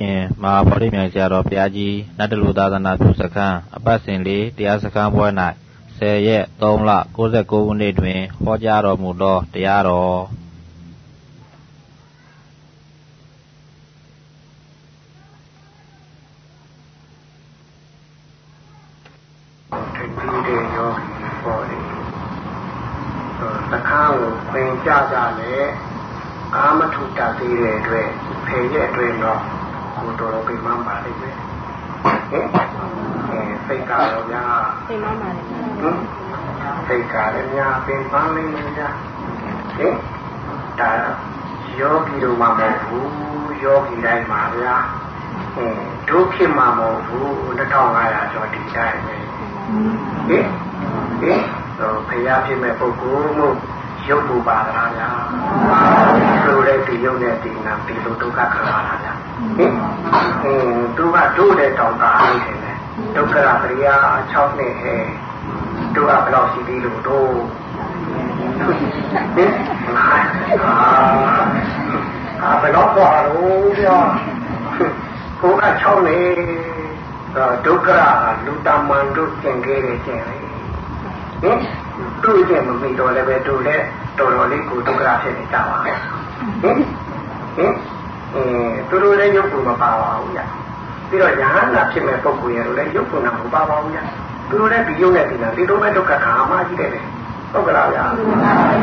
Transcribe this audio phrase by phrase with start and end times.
[0.04, 5.26] ှင်မဟာဗောဓိမြိုင်ဆရာတော်ဘုရားကြီးနတ်တလူသာသနာပြုစခန်းအပတ်စဉ်လေးတရားစခန်းပွဲ၌
[5.88, 6.90] 10ရက်3လ
[7.26, 10.20] 69ခုနှစ်တွင်ဟောကြားတော်မူသောတရားတော်
[19.94, 21.82] ထိပ်ပြီးတဲ့ယောဂီပေါ်တယ်
[23.70, 25.54] သခါကိုခွင်ကြကြလေ
[26.54, 28.08] အာမထုတတ်သေးတဲ့အတွက်
[28.46, 29.57] ဖေရဲ့အတွက်တော့
[30.08, 31.36] ကိုတော်တော်ပြမပါလိမ့်မယ်
[32.30, 32.46] ဟင်
[33.30, 34.44] အဲစိတ်ကတော့ဗျာ
[34.88, 35.62] သိမှန်းပါလေဟင်
[36.86, 38.88] စိတ်ကလည်းများပင်ပန်းလိမ့်မယ်ဗျာ
[39.76, 39.94] ဟင်
[40.80, 40.90] ဒါ
[41.80, 44.76] ယောဂီတို့မှမဟုတ်ဘူးယောဂီတိုင်းမှာဗျာ
[45.54, 45.74] ဟင်
[46.08, 49.16] ဒုဖြစ်မှာမဟုတ်ဘူး2500ကျော်ဒီတိုင်းပဲ
[50.28, 50.46] ဟင်
[51.20, 51.40] ဟင်
[51.78, 53.48] ဟိုဖရာဖြစ်မဲ့ပုဂ္ဂိုလ်မှု
[54.08, 55.08] ရုပ်ပူပါလားဗျာ
[56.44, 59.12] ဆိုတဲ့ဒီရုပ်နဲ့ဒီနာဒီလိုဒုက္ခခံရတာဗျာ
[59.56, 59.72] ဟင်
[60.42, 60.66] ဟင်
[60.96, 62.72] သူကတို့တဲ့တောင်တာလေးတယ်လေ
[63.14, 63.96] ဒုက္ခရပရိယာ
[64.32, 65.04] 6နှစ်ဟဲ့
[65.94, 67.30] တို့ကဘယ်လောက်ရှိသေးလို့တို့
[69.36, 69.52] ဟင်
[69.96, 70.06] အာ
[72.42, 73.98] အာဘယ်တော့ပါလို့ဗျာ
[75.40, 76.26] ကိုက6နှစ်
[77.66, 78.02] ဒုက္ခရ
[78.46, 80.36] လူတမန်တို့ကျင်ခဲ့တယ်ကျင်လေ
[81.42, 81.58] ဟင်
[82.24, 83.84] တို့ကျင်မမိတော့လည်းပဲတို့လည်း
[84.18, 85.98] တော်တော်လေးကိုဒုက္ခရဖြစ်နေကြပါဟင်
[86.62, 86.76] ဟင်
[87.56, 87.72] ဟင်
[88.34, 88.44] အဲ
[88.88, 90.38] သူတို့လည်းရုပ်ကိုမပါပါဘူးည
[91.08, 93.98] ပြီးတော့ညာနာဖြစ်မဲ့ပုံကိုရလို့လည်းရုပ်ကိုမပါပါဘူးည
[94.48, 96.90] သူတို့လည်းဒီရုပ်နဲ့ဒီနာဒီလိုပဲဒုက္ခခါမှကြီးတယ်
[97.52, 98.04] ဟုတ်ကလားဗျာ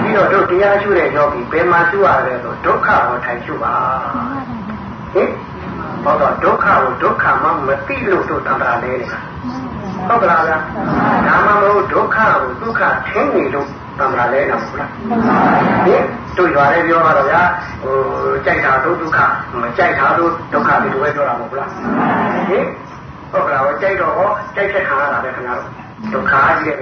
[0.01, 3.73] ပြီးတော့တို့တရားရှုတဲ့ယောဂီဘယ်မှာရှုရလဲဆိုဒုက္ခကိုထိုင်ရှုပါ
[5.13, 5.29] ဟင်
[6.03, 8.93] ဘာတော့ဒုက္ခကိုဒုက္ခမှမသိလို့တို့တန်တာလဲ
[10.07, 10.57] ဟုတ်ကလားဗျာ
[11.27, 13.67] ဒါမှမဟုတ်ဒုက္ခကိုဒုက္ခထင်းနေလို့
[13.99, 14.91] တန်တာလဲတော့ဟုတ်လား
[15.85, 16.03] ဟင်
[16.37, 17.41] တို့ရွာလေးပြောတော့ဗျာ
[17.83, 17.95] ဟို
[18.45, 19.19] ကြိုက်တာတို့ဒုက္ခ
[19.61, 22.65] မကြိုက်တာတို့ဒုက္ခဒီလိုပဲပြောတာမဟုတ်လားဟင်
[23.31, 25.71] ဟုတ်ကလားကြိုက်တော့ဟောကြိုက်ချက်ခံရတာပဲခင်ဗျားတို့
[26.13, 26.77] ဒုက္ခကြီးရဲ့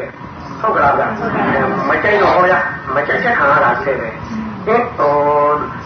[0.61, 1.07] ဟုတ်ကလားဗျာ
[1.89, 2.53] မကြိုက်တော့ဟောရ
[2.95, 4.13] မကြိုက်ချက်ခံရတာကြီးတယ်
[4.65, 5.13] ပဲဟင်ဟို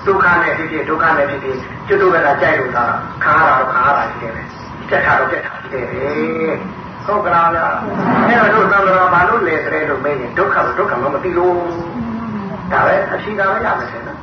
[0.05, 1.57] ဒုက္ခနဲ့ဖြစ်ဖြစ်ဒုက္ခနဲ့ဖြစ်ဖြစ်
[1.87, 2.85] ကျွတ်တို့ကကြိုက်လို့သာ
[3.23, 4.41] ခံရတာတော့ခံရတာကြီးတယ်ပဲ
[4.89, 6.07] ကြက်တာတော့ကြက်တာကြီးတယ်ပဲ
[7.05, 7.67] ဟုတ်ကလားဗျာ
[8.27, 11.55] အဲ့တော့တို့သံဃာဘာလို့လဲတဲ့လို့မင်းဒုက္ခဒုက္ခမမသိလို့
[12.71, 14.19] ဒါပဲအရှိတာပဲရမယ်ဆင်နော်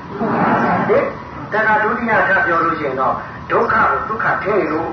[0.89, 1.05] ဟင်
[1.53, 3.15] တခါဒုတိယကပြောလို့ရှိရင်တော့
[3.51, 4.89] ဒုက္ခကိုဒုက္ခထင်းလို့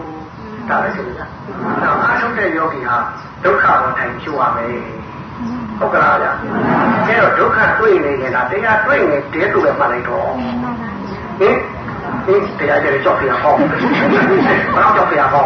[0.70, 1.26] ဒါပဲဆင်ဗျာ
[1.82, 2.98] နောက်အားထုတ်တဲ့ယောဂီဟာ
[3.44, 4.76] ဒုက္ခကိုထိုင်ဖြိုးရမယ်
[5.80, 6.32] ဟုတ်ကလားဗျာ
[7.08, 10.30] အဲတော့ဒုက္ခတွေ့နေရင်ဒါတရားတွေ့နေတယ်လို့ပဲမှတ်လိုက်တော့
[11.40, 11.58] ဟင်
[12.26, 13.54] ဒီတရားကြတဲ့ကြောက်ပြရဟော
[14.76, 15.44] ဘာကြောက်ပြရဟော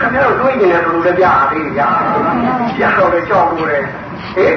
[0.00, 1.80] ခင်ဗျားတို့တွေးနေတယ်လို့လည်းပြအားသေးကြ
[2.76, 3.86] ပြတော့လည်းကြောက်လို့လေဟင်
[4.36, 4.54] ဟင်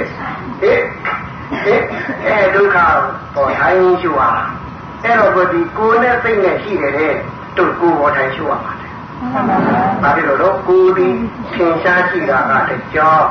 [0.62, 0.82] ဟင်
[2.26, 2.78] အဲဒုက္ခ
[3.36, 4.22] ပေါ်ထိုင်ရှုရ
[5.04, 7.14] အဲ့တော့ကိုဒီကိုယ်နဲ့စိတ်နဲ့ရှိတယ်တဲ့
[7.58, 8.74] တို့ကိုယ်ပေါ်ထိုင်ရှုရမှာ
[10.02, 11.08] ဘာဖြစ်လို့တော့ကိုယ်ဒီ
[11.58, 13.26] သင်ရှားကြည့်တာကတကြောင်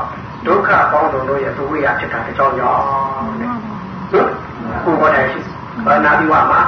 [0.47, 2.83] ဒုက္ခပေါင်းတို့ရဲ့သဝေယဖြစ်တာတကြောင်ကြောင့်
[3.41, 3.51] တဲ့
[4.11, 4.31] ဟုတ်
[4.85, 5.41] ကိုယ်ပေါ်ထိုင်ရှု
[5.87, 6.61] ဘာနာပြီးဝမှာ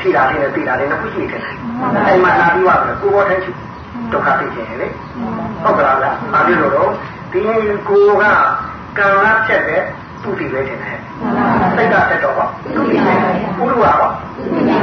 [0.00, 1.42] ထိတာလေးနဲ့သိတာလေးနဲ့ခုရှိတယ်
[2.06, 3.52] အဲ့မှာနာပြီးဝဆိုကိုယ်ပေါ်ထိုင်ရှု
[4.12, 4.88] ဒုက္ခဖြစ်ခြင်းလေ
[5.62, 6.90] ဟုတ်ကလားဗျာဘာဖြစ်လို့တော့
[7.32, 7.40] ဒီ
[7.88, 8.24] ကိုက
[8.98, 9.82] ကံကဖြတ်တဲ့
[10.24, 10.98] သူတည်ပဲထင်တယ်
[11.76, 13.14] စိတ်ကတက်တော့သူတည်ပဲ
[13.58, 14.10] ပုရုဟာရော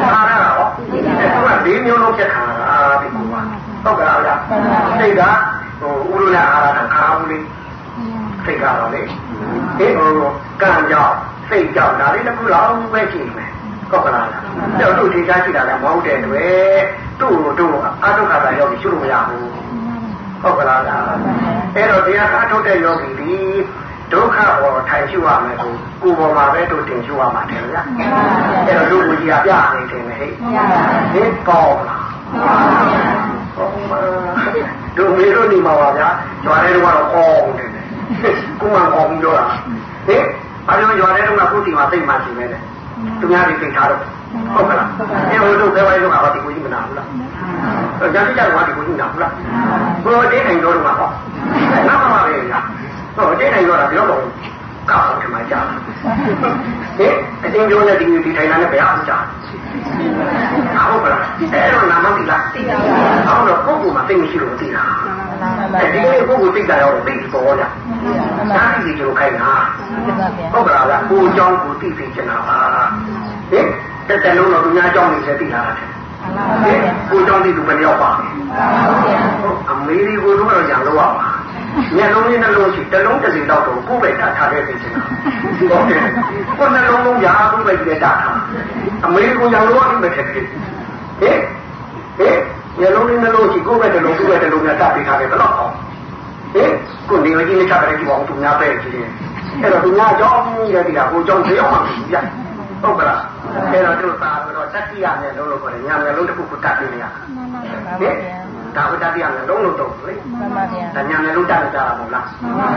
[0.05, 3.33] အာရရောအဲ့သူက၄မျိုးလုံးဖြတ်ခါတာဒီကူက
[3.83, 4.35] ဟုတ်ကလားဗျာ
[4.99, 5.21] စိတ်က
[5.81, 7.37] ဟိုဥရုနဲ့အာရကခါဘူးလေ
[8.45, 9.01] စိတ်ကတော့လေ
[9.77, 10.11] ဒီဟို
[10.61, 11.15] ကံကြောင့်
[11.49, 13.51] စိတ်ကြောင့်ဒါလေးတစ်ခုလောက်ပဲရှိနေမယ်
[13.91, 14.27] ဟုတ်ကလား
[14.79, 16.79] ကျောက်တို့ထိချာရှိတာလည်းမဟုတ်တဲ့တွေ့
[17.19, 19.49] သူ့တို့အာဒုက္ခတာရောက်ပြီးရှုလို့မရဘူး
[20.41, 20.81] ဟုတ်ကလား
[21.75, 23.33] အဲ့တော့တရားအားထုတ်တဲ့ယောဂီဒီ
[24.13, 27.81] ဒုက္ခပေါ်ထိုင်ရှုရမယ်ကိုကိုယ်ပေါ်မှာပဲတို့တင်ရှုရမှာတယ်ဗျာ
[28.67, 30.29] အဲ့တော့လူကိုကြီးကပြနေတယ်ဟဲ့
[31.13, 32.03] ဒီကောင်းလား
[33.55, 33.97] ဟုတ်ပါ
[34.97, 36.09] တို့မေတို့နေမှာပါဗျာ
[36.43, 37.69] ကျွာတဲ့တော့ကောင်းတယ်
[38.59, 39.49] ကိုမှကောင်းပြီးတော့လား
[40.07, 40.25] ဟင်
[40.67, 42.61] အားလုံးကျွာတဲ့တော့ကခုတီမှာသိမှရှိမယ်တဲ့
[43.19, 44.01] သူများတွေသိထားတော့
[44.55, 44.89] ဟုတ်ကလား
[45.29, 47.07] အဲဟိုတို့ဘယ်ဝိုင်းတော့ကဒီကိုကြီးမနာဘူးလား
[47.99, 49.31] အဲကြာတိကျတော့ဒီကိုကြီးနာဘူးလား
[50.03, 51.09] ဘိုးတင်းနိုင်တော့တော့ဟော
[51.87, 52.61] နောက်မှပဲညာ
[53.15, 54.29] ဟောတဲ့နိုင်တော့တာပြောပါဦး
[54.89, 55.55] ကောက်ထမကြ
[56.99, 57.13] ဟဲ့
[57.43, 59.13] အတင်းကျိုးနဲ့ဒီမျိုးဒီထိုင်လာနဲ့ဘယ်အောင်ကြ
[60.89, 61.23] ဟုတ်ပါလား
[61.53, 62.75] အဲ့တော့နာမတိလားသိတာ
[63.27, 64.85] ပါဟုတ်တော့ပုဂ္ဂိုလ်မှာသိမရှိလို့သိတာ
[65.93, 67.63] ဒီနေ့ပုဂ္ဂိုလ်သိတာရောသိပေါ်ကြ
[68.55, 69.51] ဒါကြီးကြိုခိုင်းတာ
[70.53, 72.57] ဟုတ်ပါလားကိုအကြောင်းကိုသိသိချင်တာပါ
[73.51, 73.65] ဟဲ့
[74.07, 75.89] တက်တက်လုံးတော့သူများအကြောင်းကိုသိလာတာဖြစ်
[77.09, 78.31] ကိုကြောင့်ဒီလူပဲရောက်ပါမယ်။
[79.69, 81.30] အမေဒီကိုတော့ရံလို့ရပါ
[81.95, 85.03] မျက်လုံးနဲ့နှလုံးရှိတစ်လုံးတစ်စီတော့ကိုပဲတာထားတဲ့သိချင်တာ
[85.69, 86.03] ဟုတ်တယ်
[86.57, 88.11] ကိုနှလုံးလုံးရာကိုပဲကြည့်တာ
[89.05, 90.45] အမေရီကိုရံလို့ရမယ်ထက်ဟင်
[91.21, 91.39] ဟင်
[92.79, 95.73] မျိုးလုံးလေးနှလုံးရှိကိုယ်ပဲတလုံးကိုယ်ပဲတလုံးများတတ်ပေးထားတယ်ဘယ်တော့အောင်
[96.53, 96.71] ဟင်
[97.09, 99.07] ကိုနေကြီးနဲ့ချတယ်ဒီဘောသူများပဲကြည့်တယ်
[99.61, 100.41] အဲ့တော့သူများကြောင်း
[100.73, 101.81] ရတဲ့ကကိုကြောင်းတရားမှမ
[102.11, 102.15] ပြ
[102.81, 103.21] ဟုတ်ကလား
[103.71, 107.05] အဲ့တော့သူသာတော့တတိယနဲ့လုံးလို့ခေါ်တယ်ညာမျိုးလုံးတစ်ခုခုတတ်ပေးနေရ
[107.99, 108.15] ဟင်
[108.77, 112.25] ဒါဝတ္တတိယနဲ့လုံးလို့တော့လေမှန်ပါဗျာဒါညာမျိုးလုံးတတ်ကြတာမဟုတ်လား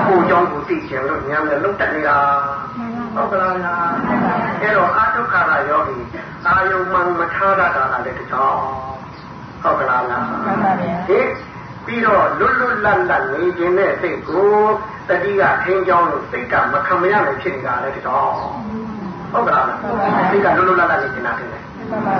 [0.08, 2.17] ကိုကြောင်းကိုသိချင်လို့ညာမျိုးလုံးတတ်နေတာ
[3.14, 3.75] ဟုတ်ကလားညာ
[4.62, 5.96] အဲ့တော့အာဒုက္ခရယောဂီ
[6.46, 8.55] အာယုံမှမထားတာကလည်းတခြား
[9.62, 11.29] ဟုတ်ကလားညာမှန်ပါဗျာဟင်
[11.87, 14.55] ပြီးတော့လွတ်လွတ်လပ်လပ်နေခြင်းနဲ့စိတ်ကို
[15.08, 18.31] တတိကထင်းကြောင်းလို့စိတ်ကမခံမရနိုင်ဖြစ်နေတာလည်းတခြား
[19.35, 19.67] ဟုတ်ကလား
[20.31, 21.63] စိတ်ကလွတ်လွတ်လပ်လပ်နေနေတာဖြစ်တယ်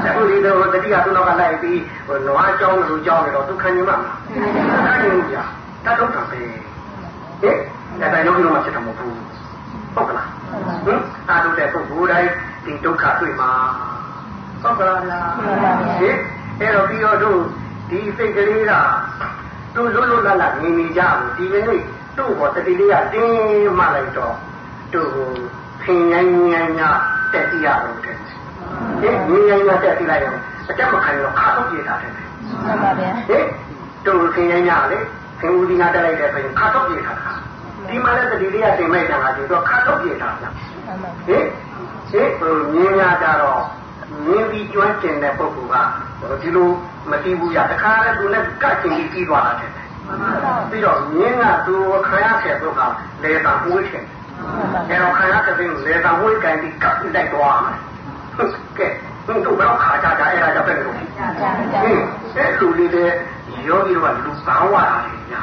[0.06, 3.96] အခုဒီတော့တတိယသူနောက်ကလိုက်ပြီးဟိုနွားကြောင်းလို့ကြောင်းနေတော့ဒုက္ခညမမှာ
[4.87, 5.37] ဒါညင်ကြ
[5.84, 6.40] တတ်တော့တာပဲ
[7.43, 7.58] ဟင်
[8.00, 9.16] ဒါတိုင်းလုံးလုံးမှဖြစ်တာမဟုတ်ဘူး
[9.94, 10.28] ဟုတ်ကလား
[10.87, 12.31] ဟင်အာရုံတဲ့ပုဂ္ဂိုလ်တိုင်း
[12.64, 13.50] ဒီဒုက္ခတွေ့မှာ
[14.62, 15.31] ဟုတ်ကလားလား
[15.99, 16.17] ဟင်
[16.60, 17.38] အဲ့တော့ပြီးတော့တို့
[17.90, 18.72] ဒီစိတ်ကလေးက
[19.76, 21.81] တို့လွတ်လွတ်လပ်လပ်နေနေကြဘူးဒီကနေ့
[22.19, 23.32] တို့ဟောတတိလေးကတင်း
[23.78, 24.34] မှလိုက်တော့
[24.94, 25.10] တို့
[25.84, 26.81] ဖင်ញိုင်းញိုင်းည
[27.32, 30.36] တက်တိရလို့တဲ့ဟင်ငြိမ်းချမ်းရတဲ့ပြလိုက်ရင်
[30.69, 32.20] အတက်မခံရတော့ခါတော့ပြေတာတယ်မှ
[32.72, 33.46] န်ပါဗျာဟင်
[34.06, 34.98] တူခင်ရင်းရလေ
[35.40, 37.12] ခင်ဦးဒီနာတက်လိုက်တဲ့ဆိုရင်ခါတော့ပြေတာ
[37.88, 40.50] ဒီမှာလည်းတတိလေးကတင်မဲ့တာကဒီတော့ခါတော့ပြေတာဗျာ
[41.26, 41.44] ဟင်
[42.10, 43.62] ဟင်ဟိုငြင်းရကြတော့
[44.26, 45.88] မြင်းပြီးကျွမ်းကျင်တဲ့ပုဂ္ဂိုလ်
[46.22, 46.70] ကဒီလို
[47.10, 49.70] မသိဘူးရတခါလည်းသူနဲ့ကတ်ချင်ပြီးပြီးသွားတာတဲ့
[50.70, 51.75] ပြီးတော့မြင်းကသူ
[52.06, 52.81] ခံရခဲ့တော့က
[53.22, 54.23] လေတာမွေးချင်တယ်
[54.88, 57.78] အဲတော့ခံရတဲ့လေတာမွေးကန်ပြီးကတ်လိုက်တော့မယ်
[58.78, 58.88] ကဲ
[59.26, 61.10] တို့တော့ခါကြကြအဲ့ဒါကြောင့်ပဲလို့ဟင်း
[62.36, 63.10] အဲ့လူလေးတဲ့
[63.69, 65.40] ယောဂီကလူဘာဝလာလေညာ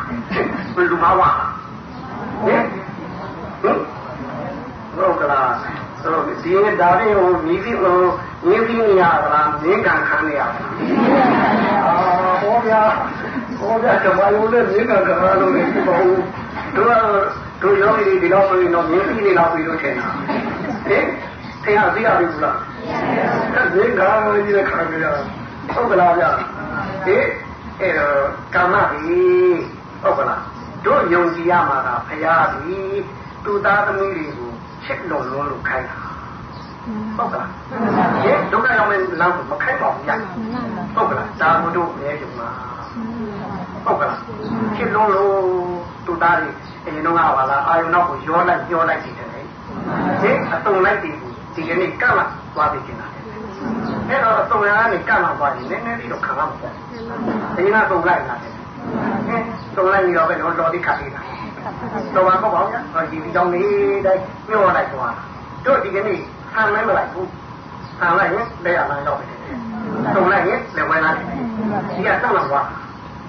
[0.76, 2.64] ဘယ်လူဘာဝဟင်
[3.62, 3.78] ဟင်
[4.96, 5.52] ဟုတ်ကလား
[6.02, 8.00] ဆိုဒီဒါလေးဟိုမြည်ပြီးဟို
[8.46, 9.04] မြည်ပြီးနေရ
[9.34, 10.52] လားမြင်းကန်ခံနေရလား
[11.86, 12.82] အာဟောဗျာ
[13.60, 16.06] ဟောဗျာတမယုံနဲ့မြင်းကန်ခံရလို့လည်းမဟုတ်
[16.76, 16.90] တို့
[17.62, 20.08] တို့ယောဂီဒီလောက်ဆိုရင်တော့မြင်းပြီးနေတော့ပြီးလို့ထင်တာ
[20.88, 21.06] ဟင်
[21.64, 22.58] ဆရာသိရပြီဘူးလား
[23.74, 24.10] သိကံ
[24.46, 25.06] ကြီးတဲ့ခံရ
[25.74, 26.30] ဟုတ်ကလားဗျာ
[27.06, 27.28] ဟေး
[27.80, 28.22] အဲ့တော့
[28.56, 29.22] ကာမပြီ
[30.02, 30.42] ဟုတ်ကလား
[30.86, 32.80] တို့ယုံကြည်ရမှာကဖရာပြီ
[33.44, 34.52] သူသားသမီးတွေကို
[34.84, 36.00] ချစ်လုံးလုံးလို့ခိုင်းတာ
[37.18, 37.50] ဟုတ်ကလား
[38.24, 40.12] ဟေးဒုက္ခရောက်မဲ့လောက်မခိုင်းပါဘူးည
[40.96, 42.50] ဟုတ်ကလားဒါမတို့ပဲဒီမှာ
[43.86, 44.20] ဟုတ်ကလား
[44.76, 45.36] ချစ်လုံးလုံး
[46.06, 46.50] သူသားတွေ
[46.86, 49.48] အရင်တော့ကပါလားအာယုနောက်ကိုရောလိုက်ပြောလိုက်ကြည့်တယ်ဟေး
[50.54, 51.12] အတုံလိုက်ပြီ
[51.56, 52.26] ဒီကနေ့ကန့်လာ
[52.56, 53.08] သွားပြီကျင်တာ
[54.10, 56.74] အဲ့တော့တုံရကနေကန့်လာသွားရင်နည်းနည်းလေးတော့ခံရမှာပေါ့
[57.58, 58.54] ဒီနာတုံလိုက်လာတယ်
[59.78, 61.22] တုံလိုက်ပြီးတော့ပဲတော့တော်တိခတ်နေတာ
[62.16, 62.82] တော့ဘာပေါ့ဗျာ
[63.12, 65.16] ဒီဒီကြောင့်လေးတိုင်းညှို့လိုက်သွား
[65.66, 66.20] တို့ဒီကနေ့
[66.54, 67.30] ဆံမဲမလိုက်ဘူး
[68.00, 69.26] ဆံလိုက်ရင်လက်ရလမ်းတော့ပဲ
[70.16, 72.66] တုံလိုက်ရင်လက်ဝဲလာတယ်ဒီကတောက်လာသွား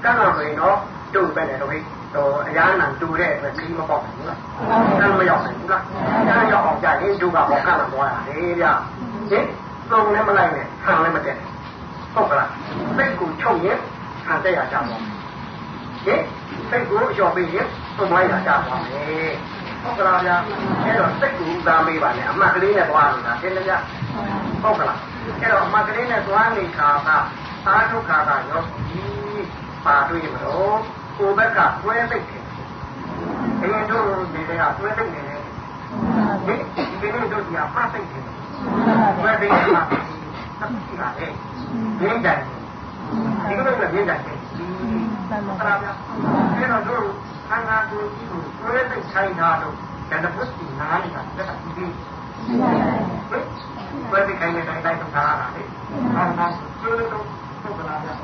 [0.05, 0.77] ကန့်လာဆိုရင်တော့
[1.15, 1.71] တုံပဲတယ်တော့
[2.17, 4.39] တော့အရာနာတူတဲ့အတွက်ခီးမပေါက်ဘူးလား။
[5.01, 5.83] ဆန်းမရောက်ဘူးလား။
[6.29, 8.73] ဆန်းရောက်အောင်ကြရင်ဒုကဘောကလာသွားတာလေဗျာ။
[9.31, 9.47] ဟင်
[9.91, 11.37] သုံးလည်းမလိုက်နဲ့ဆန်းလည်းမတက်။
[12.15, 12.49] ဟုတ်ကလား။
[12.97, 13.79] စိတ်ကိုချုပ်ရင်
[14.25, 15.01] ဆန်းတက်ရကြပါမယ်။
[16.05, 16.23] ဟင်
[16.71, 17.67] စိတ်ကိုအလျှော်ပေးရင်
[17.97, 19.33] သုံးမရကြပါမယ်။
[19.83, 20.37] ဟုတ်ကလားဗျာ။
[20.85, 23.79] အဲ့တော့စိတ်ကိုဥသားမေးပါနဲ့အမှတ်ကလေးနဲ့သွားနေတာသင်လည်းဗျာ။
[24.63, 24.99] ဟုတ်ကလား။
[25.41, 27.09] အဲ့တော့အမှတ်ကလေးနဲ့သွားနေခါက
[27.67, 29.03] အာဒုက္ခကရောဒီ
[29.85, 30.79] ပါတွေ့မလို့
[31.23, 32.43] ကိုယ်ဘက်ကတွဲသိတယ်
[33.63, 35.41] အရင်တို့တွေကတွဲသိနေတယ်
[36.47, 36.55] ဒီ
[37.01, 38.23] ဒီနေ့တို့ကဖတ်သိတယ်
[39.19, 39.93] တွဲသိတာသ
[40.87, 41.27] တိပါလေ
[42.01, 42.39] ဒင်းတယ်
[43.47, 44.33] ဒီလိုပဲဒင်းတယ်ဒီ
[45.29, 45.87] ဆရာပြ
[46.57, 47.07] အဲ့တော့တို့
[47.49, 49.75] ခန္ဓာကိုယ်ကြီးကိုတွဲသိဆိုင်တာတော့
[50.11, 55.63] ဒါတပုတ်ဒီနားနေတာတက်တာဒီတွဲသိခိုင်းတဲ့တိုင်းတိုင်းတော့ထားတာလေ
[56.17, 57.25] အဲ့ဒါဆိုလို့တော့
[57.63, 58.17] ပုဂ္ဂလာပြအဲ့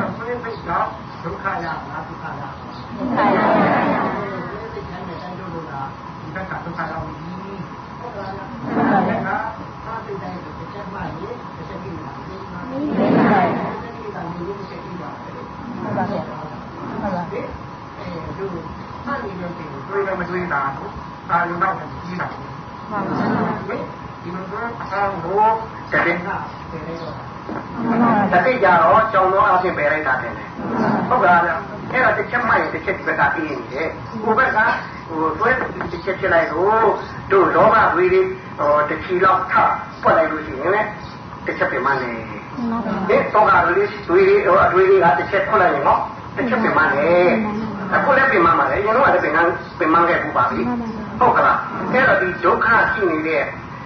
[0.00, 0.88] တော့တွဲသိတော့
[1.24, 2.42] ဒုက္ခရလားဒုက္ခရ
[2.98, 3.38] ဒုက္ခရ
[4.74, 5.74] ဒီတိုင်းနဲ့တိုင်းတို့က
[6.20, 7.14] ဒီဘက်ကဒုက္ခရောက်ပြီ
[8.00, 17.46] ဟုတ်ကဲ့ဒါကသာတိတိုင်းကိုတစ်ချက်မှရေးတစ်ချက်ပြီးလာပြီမှန်ပါဘူးဒီကနေ့ဒီချက်ပြီးပါဟုတ်ပါဘူးဟုတ်ပါဘူး
[17.98, 18.50] အဲတို့
[19.06, 20.92] မှန်နေတယ်ဒီတွေးလည်းမတွေးတာဘူး
[21.30, 21.74] အာရုံတော့
[22.04, 22.52] ကြီးတာမှန်
[22.90, 23.66] ပါဘူး
[24.22, 25.54] ဒီလိုတော့အောင်လို့
[25.92, 26.28] တကယ်က
[26.70, 27.29] တကယ်တော့
[28.32, 30.34] တတိကြတော့ကြောင်းတော့အဖြစ်ပယ်လိုက်တာတယ်
[31.08, 31.50] ဟုတ်ကဲ့ဗျ
[31.92, 33.88] အဲ့ဒါတစ်ချက်မှရင်တစ်ချက်ဒီဘက်ကအေးနေတယ်
[34.24, 34.58] ကိုဘက်က
[35.08, 36.88] ဟိုသွဲတစ်ချက်ဖြစ်လိုက်လို့
[37.30, 38.22] တို့လောဘဝီတွေ
[38.58, 39.54] ဟိုတစ်ချီလောက်ထ
[40.02, 40.88] ပွက်လိုက်လို့ရှိရင်လည်း
[41.46, 42.10] တစ်ချက်ပြင်မနေ
[43.08, 45.98] ဒီတော့ကလေးတွေးဟိုအတွေးတွေကတစ်ချက်ထွက်လိုက်ရင်ဟော
[46.36, 47.08] တစ်ချက်ပြင်မနေ
[47.94, 49.38] အခုလည်းပြင်မမှာလေကျွန်တော်ကလည်းပြင်က
[49.78, 50.60] ပြင်မခဲ့ပူပါပြီ
[51.20, 51.58] ဟုတ်ကလား
[51.92, 53.42] အဲ့တော့ဒီဒုက္ခရှိနေတဲ့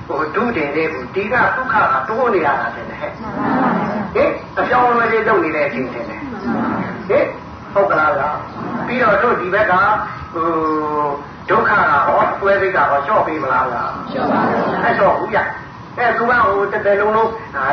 [0.07, 3.13] ဟိုဒုတင်တဲ့ကိုဒီကဒုက္ခကတိုးနေရတာတဲ့ဟဲ့ဟင်
[4.57, 7.25] အပြောင်းအလဲလုပ်နေတဲ့အချိန်တည်း ဟင်
[7.74, 8.29] ဟုတ်ကလားဗျာ
[8.88, 9.74] ပြီးတော့တို့ဒီဘက်က
[10.33, 10.48] ဟို
[11.50, 15.43] ဒုက္ခကဟောတွဲစိတ်ကဟောလျှော့ပေးမလားဗျာလျှော့ပါဘူးအဲ့တော့ဘူးဗျာ
[15.98, 17.29] အဲသူကဟိုတစ်တယ်လုံးလုံး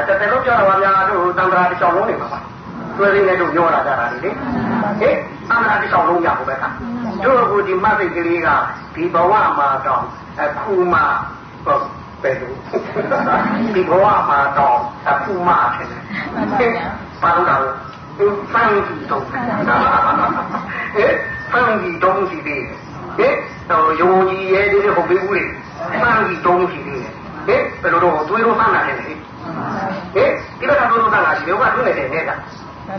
[0.09, 2.41] တစ်တယ်လုံးပြောတာပါဗျာတို့တန်ត្រာတစ်ချောင်းလုံးနေမှာပါ
[2.99, 4.35] တွဲစိတ်နဲ့တို့ပြောလာကြတာလေဟင်
[5.03, 6.65] တန်ត្រာတစ်ချောင်းလုံးရဖို့ပဲက
[7.25, 8.49] တို့ကဒီမသိကလေးက
[8.95, 10.03] ဒီဘဝမှာတော့
[10.41, 11.01] အခုမှ
[11.65, 11.85] ဟုတ်
[12.24, 12.56] ပဲလို့
[13.76, 15.88] ဒီဘဝမှာတော့အခုမှထင်
[16.60, 16.74] တယ်
[17.22, 17.56] ဘာလို့လဲ
[18.52, 21.14] ဖန်ကြီးတော့ဟဲ့
[21.52, 22.64] ဖန်ကြီးတော့စီသေး
[23.18, 23.36] ဟဲ့
[23.70, 25.44] တော့ယုံကြည်ရဲ့ဒီဟုတ်ပြီဦးလေ
[26.02, 27.02] ဖန်ကြီးတော့စီသေး
[27.48, 29.18] ဟဲ့ဘယ်လိုတော့တွေးလို့မှန်းလာတယ်လေဟဲ့
[30.60, 32.32] ဒီလိုကတော့တော့လာရှိတယ်ကတွင်းနေတယ်နဲ့က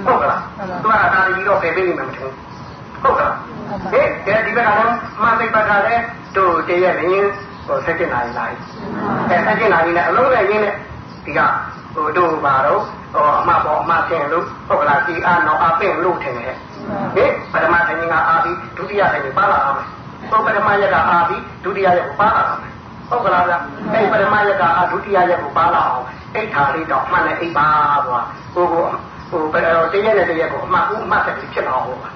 [0.06, 0.42] ဟုတ်ကလား
[0.82, 2.30] သူကဒါကြီးတော့ဖယ်ပေးနေမှာမထင်
[3.02, 3.34] ဟုတ်ကလား
[3.92, 6.04] ဟဲ့ဒီဘက်ကတော့မသိပတ်ကလည်း
[6.36, 7.10] တို့တည့်ရဲ့နေ
[7.66, 8.44] ဟိုဆက်ကျင်လာရင်လာ
[9.30, 10.74] အဲဆက်ကျင်လာရင်လည်းအလုံးနဲ့ရင်းနဲ့
[11.24, 11.40] ဒီက
[11.94, 12.82] ဟိုတို့ပါတော့
[13.14, 16.56] ဟောအမပေါ်အမဆင်းလို့ဟုတ်ကလားဒီအာနောအပင့်လို့ထင်တယ်
[17.14, 19.78] ဟဲ့ပထမဆင်းကအာပြီးဒုတိယဆင်းပါလာအောင်
[20.30, 22.60] ဟောပထမရက်ကအာပြီးဒုတိယရက်ကိုပါလာအောင်
[23.08, 23.54] ဟုတ်ကလားဗျ
[23.92, 26.04] အဲ့ပထမရက်ကအာဒုတိယရက်ကိုပါလာအောင်
[26.34, 27.68] အိတ်ထားလေးတော့မှန်တယ်အိတ်ပါ
[28.06, 28.20] ကွာ
[28.54, 28.84] ဟိုဟို
[29.30, 32.10] ဟိုဘယ်တော့တရက်နဲ့တရက်ကိုအမှတ်ဦးမှတ်ဆက်ပြီးဖြစ်အောင်ဟုတ်ပါ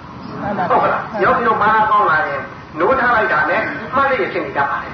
[0.71, 2.43] ဟုတ်ကလားရုပ်ပြီးတော့မာကောင်းလာရင်
[2.79, 3.63] နိုးထားလိုက်တာနဲ့
[3.95, 4.91] မှတ်လေးဖြစ်နေကြပါလေ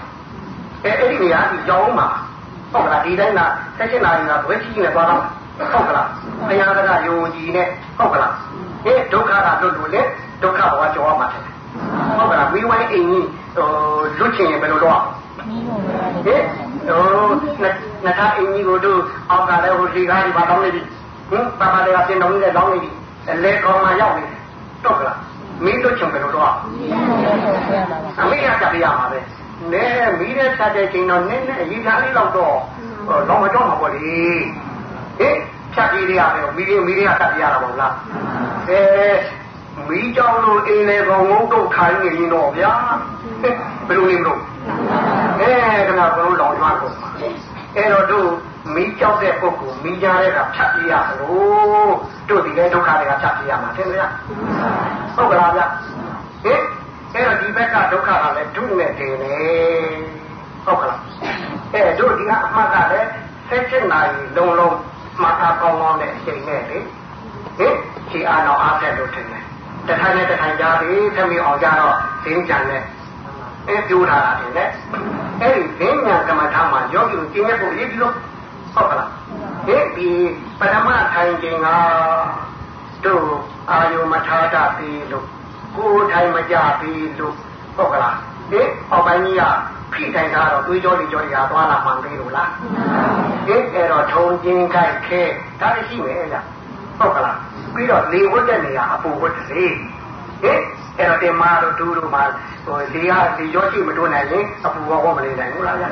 [0.84, 2.08] အဲအဲ့ဒီနေရာဒီကြောင်းမှာ
[2.72, 3.40] ဟုတ်ကလားဒီတိုင်းက
[3.76, 5.22] ဆက်ရှင်လာရင်ကဘယ်ကြီးနဲ့သွားတော့
[5.72, 6.08] ဟုတ်ကလား
[6.48, 7.66] ဘုရားကယုံကြည်နဲ့
[7.98, 8.32] ဟုတ်ကလား
[8.84, 10.02] ဒီဒုက္ခကလွတ်လို့လေ
[10.42, 11.42] ဒုက္ခဘဝကြောင်းမှာတယ်
[12.16, 13.68] ဟုတ်ကလားမိဝိုင်းအိမ်ကြီးဟို
[14.18, 15.08] လွတ်ချင်ရင်ဘယ်လိုတော့ဟင်
[15.66, 17.02] ဟို
[17.62, 20.82] နှစ်ခါအင်းကြီးကိုတို့အောက်ကလည်းဟိုဒီကားကြီးပါတော့နေပြီ
[21.30, 22.90] ဟင်ပါပါလေးကပြင်တော်ကြီးလည်းလောင်းနေပြီ
[23.44, 24.24] လဲကောင်းမှရောက်နေ
[24.84, 25.18] တော့ကလား
[25.64, 26.50] မင်းတို့ချင်ဘယ်လိုတော့
[28.20, 29.18] အမေကကြပြရမှာပဲ
[29.72, 29.86] နဲ
[30.18, 32.56] မီးတဲ့ဖြတ်တဲ့ချိန်တော့နည်းနည်းအရေးသားလေးတော့တော့
[33.28, 34.00] တော့မတော့မှာပေါ့လေ
[35.18, 35.36] ဟင်
[35.74, 37.94] ဖြတ်ပြီးရရတယ်မီးလေးမီးလေးကတတ်ပြရတာပေါ့လား
[38.68, 38.82] အဲ
[39.88, 42.72] မီးကြောင်လို့အိမ်လေကောင်ငုံတော့ခိုင်းနေရင်တော့ဗျာ
[43.42, 44.40] ဘယ်လိုနေမလို့
[45.40, 45.50] အဲ
[45.88, 46.94] ခဏဘလုံးလောင်ကျွမ်းကုန်
[47.76, 48.28] အဲ့တော့တို့
[48.74, 51.94] မီးကြောက်တဲ့ပုဂ္ဂိုလ်မီးကြားတဲ့ကဖြတ်ပြရလို့
[52.28, 54.12] တို့ဒီလေဒုက္ခတွေကဖြတ်ပြရမှာသင်မလား
[55.14, 55.60] ဟုတ်ကလားဗျ
[56.44, 56.60] ဟင်
[57.14, 59.36] အဲ့တော့ဒီဘက်ကဒုက္ခကလည်းဒုနဲ့တင်နေ
[60.64, 61.00] ဟုတ်ကလား
[61.72, 63.08] အဲတို့ဒီကအမှတ်ကလည်း
[63.48, 64.76] ဆက်ချက်နိုင်လုံးလုံး
[65.22, 66.78] မှတ်သားကောင်းကောင်းနဲ့အချိန်နဲ့လေ
[67.58, 67.74] ဟင်
[68.10, 69.44] ခြေအားတော့အားဆက်လို့ထင်တယ်
[69.86, 72.82] တထိုင်နဲ့တထိုင်ကြားပြီးသမီးအောင်ကြတော့ဈင်းကြံနဲ့
[73.68, 74.64] အဲပြိုးထားတာတင်လေ
[75.40, 78.14] အဲ့ဒီဈင်းညာကမ္မထာမှာယောဂီကိုကျင့်ရဖို့ရည်ပြီးတော့
[78.74, 79.10] ဟုတ်ကလား
[79.66, 80.10] ဒီဒီ
[80.60, 81.68] ပရမထိုင်ခြင်းက
[83.04, 83.26] တို့
[83.70, 85.26] အာယုမထာတာပြီးလို့
[85.76, 87.34] ကိုယ်ထိုင်မကြပြီလို့
[87.76, 88.16] ဟုတ်ကလား
[88.50, 89.42] ဟင်အောက်ပိုင်းကြီးက
[89.92, 92.50] ဖိတိုင်တာတော့တွေးကြောတွေကြောတွေဟာသွားလာမှန်သေးလို့လား
[93.46, 95.22] ဟင်အဲ့တော့ထုံချင်းခိုက်ခဲ
[95.60, 96.36] ဒါရှိမယ်ဗျ
[96.98, 97.38] ဟုတ်ကလား
[97.74, 99.64] ပြီးတော့လေဝတ်တဲ့နေရာအပူဝတ်စေ
[100.42, 100.62] ဟင်
[100.98, 102.24] အဲ့တော့တင်မာတို့ဒူးတို့မှာ
[102.66, 105.86] ဟိုလေကဒီရောရှိမတွန်းနိုင်ရင်အပူဘောမနေနိုင်ဘူးလားဗျ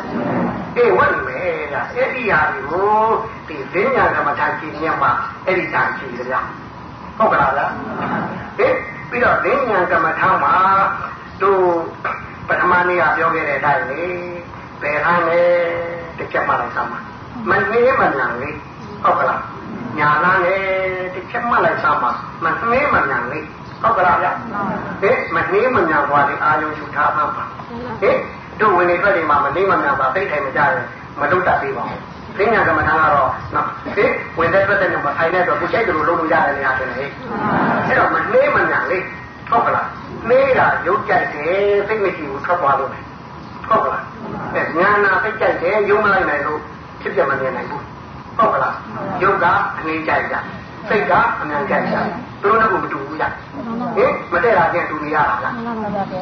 [0.76, 3.02] အေးဝတ်နေမယ်ဗျအဲ့ဒီဟာတွေကို
[3.48, 5.10] ဒီဈဉ္ညာကမ္မထာကြည်ညက်မှာ
[5.46, 6.36] အဲ့ဒီတာကြည်ကြဗျ
[7.18, 7.62] ဟုတ်ကလားဗျ
[8.58, 8.74] ဟင်
[9.10, 10.54] ပြီးတော့လင်းဉာဏ်ကမ္မထာမှာ
[11.42, 11.62] တို့
[12.48, 14.02] ပထမနေ့ကပြောခဲ့တဲ့အတိုင်းလေ
[14.82, 15.42] ဘယ်ဟန်လဲ
[16.18, 16.98] တစ်ချက်မှလိုက်စမ်းပါ
[17.50, 18.50] မနေမညာလေ
[19.02, 19.42] ဟုတ်ကလား
[19.98, 20.56] ညာလာလေ
[21.14, 22.10] တစ်ချက်မှလိုက်စမ်းပါ
[22.44, 23.40] မနေမညာလေ
[23.82, 24.28] ဟုတ်ကလားဗျ
[25.02, 27.44] ဟဲ့မနေမညာဘွားဒီအာယုံယူထားမှပါ
[28.02, 28.16] ဟဲ့
[28.60, 30.86] တို့ဝင်နေထွက်နေမှာမနေမညာပါသိထိုင်မကြရင်
[31.20, 32.00] မလုပ်တတ်သေးပါဘူး
[32.40, 33.66] သိညာကမ္မထာကတော့နော်
[33.96, 34.04] ဒီ
[34.38, 37.08] ဝင်တဲ့ထွက်တဲ့ညမှာထိုင်တဲ့တော့ကိုချိန်တယ်လို့လုပ်လို့ရတယ်နေရာတယ်ဟဲ့
[37.86, 39.04] အဲ့တော့မနှေးမညာလေး
[39.50, 39.86] ဟုတ်ကလား
[40.28, 42.90] နှေးတာရုပ်ကြိုက်တယ်စိတ်မရှိဘူးထွက်သွားလို့
[43.68, 44.04] ဟုတ်ကလား
[44.54, 46.60] အဲညာနာစိတ်ကြိုက်တယ်ယုံမလိုက်နိုင်လို့
[47.00, 47.84] ဖြစ်ပြမနေနိုင်ဘူး
[48.36, 48.74] ဟုတ်ကလား
[49.22, 49.46] ယုတ်က
[49.78, 50.36] အငြိမ့်ကြိုက်ကြ
[50.88, 51.96] စိတ်ကအမြန်ကြိုက်ကြ
[52.42, 53.24] သူတို့ကမတူဘူးကြ
[53.96, 55.54] ဟင်မတည့်တာချင်းတူနေရတာလား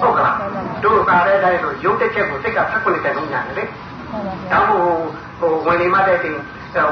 [0.03, 0.37] ဟုတ်ကလား
[0.85, 3.65] တို့သာတဲ့အတိုင်းဆိုရုပ်တစ်ချက်ကိုစိတ်ကဖက်ခွင့်တဲ့လုံးညာတယ်လေ
[4.53, 4.85] ဒါမို့
[5.41, 6.37] ဟိုဝင်နေမှတဲ့တင်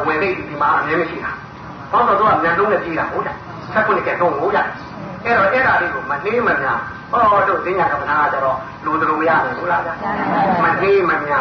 [0.07, 1.33] ဝင်နေဒီမှာအမြဲမရှိတာ။
[1.93, 3.37] ဘာလို့တော့အမြန်ဆုံးနဲ့ကြီးတာဟုတ်တယ်။
[3.73, 4.67] ဆက်ခွင့်ကတော့ဟုတ်တယ်။
[5.25, 6.75] အဲ့တော့အဲ့ဒါလေးကိုမနှေးမညာ
[7.11, 9.95] ဟောတို့ဈဉ္ညာကမ္ဘာကကြတော့လူတို့ရတယ်ဟုတ်လားဗျာ။
[10.65, 11.41] မနှေးမညာ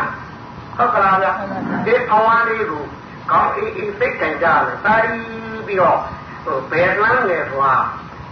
[0.77, 1.31] ဟုတ်ကလားဗျာ။
[1.85, 2.83] ဒီဘဝလေးကို
[3.31, 5.21] ကောင်းအေးအေးစိတ်ကြံကြတယ်။တာရီ
[5.67, 5.97] ပြီးတော့
[6.43, 7.75] ဟိုဘယ်လမ်းလဲဆိုတာ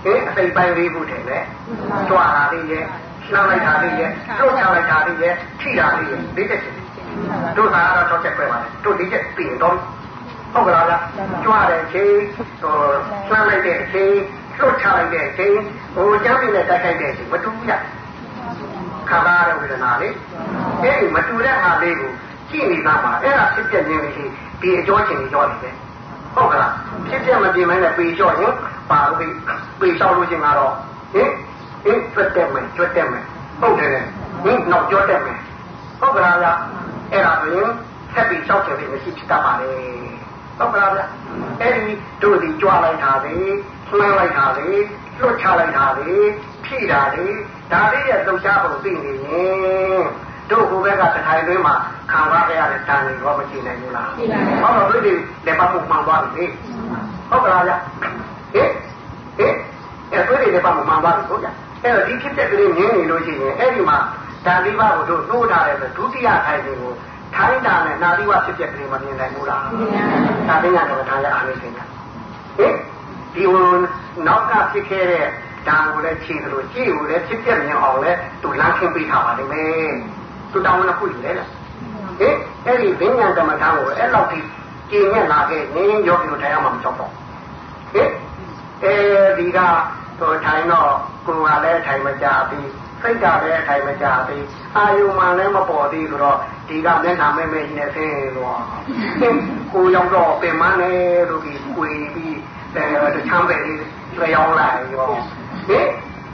[0.06, 1.44] အဲအစိပ်ပိုင်းလေးခုထင်တယ်။
[2.10, 2.86] ကြွားတာလေးရဲ့
[3.32, 4.10] လှမ်းလိုက်တာလေးရဲ့
[4.40, 6.76] လှုပ်ချလိုက်တာလေးရဲ့ထိတာလေးရဲ့ဒီတက်ချင်
[7.58, 9.78] တို့သာတော့၆ချက်ပဲပါတို့ဒီချက်ပြင်တော့
[10.54, 10.96] ဟုတ်ကလားဗျ
[11.44, 12.14] ကြွားတဲ့အချိန်
[12.62, 12.76] ဟို
[13.30, 14.14] လှမ်းလိုက်တဲ့အချိန်
[14.60, 15.56] လွတ်ချလိုက်တဲ့အချိန်
[15.96, 17.74] ဟိုကျမ်းပြနဲ့တိုက်ခိုက်တဲ့အချိန်မတူဘူးဗျ
[19.10, 20.16] ခါပါတဲ့ဝေဒနာလေး
[20.82, 22.12] အဲ့ဒီမတူတဲ့ဟာလေးကို
[22.50, 24.26] ကြည့်နေတာမှာအဲ့ဒါဖြစ်ပြနေလို့ရှိ
[24.62, 25.76] ဒီအကျော်ချင်းကြီးကြောနေတယ်
[26.36, 26.74] ဟုတ်ကလား
[27.08, 28.54] ဖြစ်ပြမပြင်းမနဲ့ပေလျှော့ရင်
[28.90, 29.20] ပါလို့
[29.80, 30.74] ပေလျှောက်လို့ချင်းကတော့
[31.14, 31.30] ဟင်
[31.84, 33.24] ဟင်ကျွတ်တက်မယ်ကျွတ်တက်မယ်
[33.62, 33.90] ဟုတ်တယ်
[34.44, 35.38] ဟင်နောက်ကျွတ်တက်မယ်
[36.00, 36.48] ဟုတ်ကလားဗျ
[37.14, 37.70] အဲ့ဒါဆိုရင်
[38.14, 39.72] ဆက်ပြီးလျှောက်ချင်ပြီးမရှိဖြစ်တတ်ပါလေ
[40.58, 41.02] ဟုတ်ကလားဗျ
[41.62, 43.36] အဲ့ဒီတို့ဒီကြွားလိုက်တာလေ
[43.98, 44.68] လှမ်းလိုက်တာလေ
[45.20, 46.12] လွတ်ချလိုက်တာလေ
[46.66, 47.26] ဖြည့်တာလေ
[47.72, 50.04] ဒါလေးရဲ့သုတ်ချပုံသိနေရင်
[50.50, 51.76] တို့ဟိုဘက်ကတခိုင်သွင်းမှာ
[52.12, 55.14] ခံစားရတဲ့တန်တွေတော့မရှိနိုင်ဘူးလားဟုတ်တော့တို့ဒီ
[55.46, 56.46] လက်ပတ်မှုမှန်သွားပြီ
[57.30, 57.74] ဟုတ်ကလားဗျ
[58.54, 58.70] ဟင်
[59.38, 59.56] ဟင်
[60.12, 61.48] အဲ့တို့ဒီလက်ပတ်မှုမှန်သွားပြီဟုတ်ကြ
[61.84, 63.98] အဲ့တော့ဒီဖြစ်တဲ့ကလေးငင်းနေလို့ရှိရင်အဲ့ဒီမှာ
[64.46, 66.94] ဒါလေးပါကိုတို့နှိုးထားတယ်ဆိုဒုတိယထိုင်တွေကို
[67.36, 69.62] ထိုင်းတာနဲ့နာသီဝဖြစ်တဲ့ကလေးမမြင်နိုင်ဘူးလား
[70.50, 71.80] ဒါပညာတော်ထားရအားလေးစင်က
[72.58, 72.76] ဟင်
[73.34, 73.68] ဒီဟို
[74.28, 75.26] နောက်ကဖြစ်ခဲ့တဲ့
[75.68, 79.92] ဒါကိုလည်းခြေလို့ကြည့်ကိုလည်းဖြစ်ပြမြင်အောင်လဲသူလမ်းခင်းပေးထားပါလိမ့်မယ်
[80.52, 81.50] သူတောင်းဝန်ခုလေလား
[82.20, 82.36] ဟင်
[82.66, 84.40] အဲ့ဒီဘိညာကမ္မထာကိုအဲ့လောက်ထိ
[84.90, 87.12] ကျင့်ရလာခဲ့ရင်ယောဂီတို့တရားမှမချောက်တော့
[87.94, 88.12] ဟင်
[88.84, 88.94] အဲ
[89.38, 89.60] ဒီက
[90.20, 90.92] တော့ထိုင်တော့
[91.26, 92.70] ကိုယ်ကလည်းထိုင်မကြပြီး
[93.04, 94.46] စိတ်ကလည်းထိုင်မကြပြီး
[94.76, 98.60] အာယုမှလည်းမပေါ်သေးဆိုတော့ဒီကမျက်နှာမဲမဲကြီးနဲ့ဆင်းတော့
[99.74, 102.38] ကိုရောက်တော့ပင်မနဲ့လို့ပြီးကိုယ်ပြီး
[102.76, 103.80] အဲတချမ်းပဲလေး
[104.20, 105.88] လျောင်းလာရောဟင်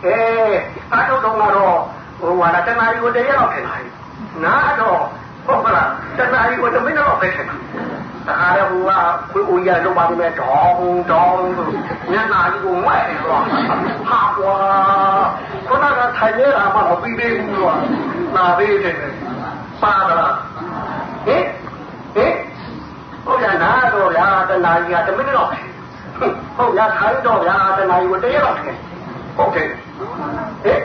[0.05, 0.17] အဲ
[0.91, 1.77] အားထုတ်တော့တော့
[2.19, 3.75] ဟိုဟာတနာရီကိုတရက်တော့ခင်လာ
[4.43, 5.01] နာတော့
[5.45, 7.55] ဟုတ်ကလားတနာရီကိုတမင်းတော့ပဲခင်လာ
[8.27, 8.91] တခါတော့ဟိုက
[9.33, 11.67] ကိုဦးရလုံးပါမယ်တောင်းတောင်းဆို
[12.11, 13.43] ညနာကြီးကိုဝဲတော့
[14.09, 14.55] ဟာကွာ
[15.67, 17.73] ခုနကထိုင်နေတာမှတော့ပြီးသေးဘူးကွာ
[18.35, 18.95] နာသေးတယ်
[19.81, 20.33] ပါတော့
[21.25, 21.43] ဟင်
[22.15, 22.33] ဟင်
[23.25, 25.49] ဟုတ်ရနာတော့ရာတနာကြီးကတမင်းတော့
[26.57, 28.77] ဟုတ်ရထိုင်တော့ရာတနာကြီးကိုတရက်တော့ခင်
[29.37, 29.69] ဟုတ်တယ်
[30.63, 30.81] ဟင်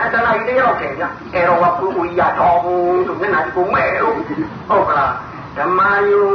[0.00, 1.04] အတနာကြီးတယောက်ခင်ဗျ
[1.34, 4.14] အဲတော့ကကိုဦးရတော်ဘူးဆိုမျက်နှာကြီးကိုမဲ့လို့
[4.68, 5.12] ဟုတ်ကလား
[5.56, 5.80] ဓမ္မ
[6.10, 6.26] ယုံ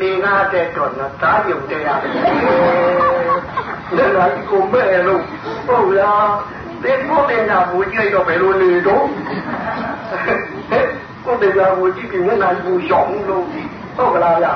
[0.00, 2.12] လေကားတဲ့တော့နော်သာယုံတဲ့ရတယ်
[3.94, 5.22] မျက်နှာကြီးကိုမဲ့လို့
[5.66, 6.28] ဟုတ်လား
[6.82, 9.06] ဒီကိုတင်တာဘူကြည့်တော့ဘယ်လိုနေတော့
[11.24, 13.44] ကိုတင်တာဘူကြည့်ပြီးမျက်နှာကြီးကိုရှောင်လို့
[13.96, 14.48] ဟုတ်ကလားဗျ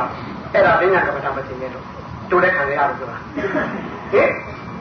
[0.53, 1.85] အဲ့ဒါပညာကမ္ဘာမသိနေတော့
[2.31, 3.17] တို့လည်းခံရရတယ်ဆိုတာ
[4.13, 4.31] ဟင်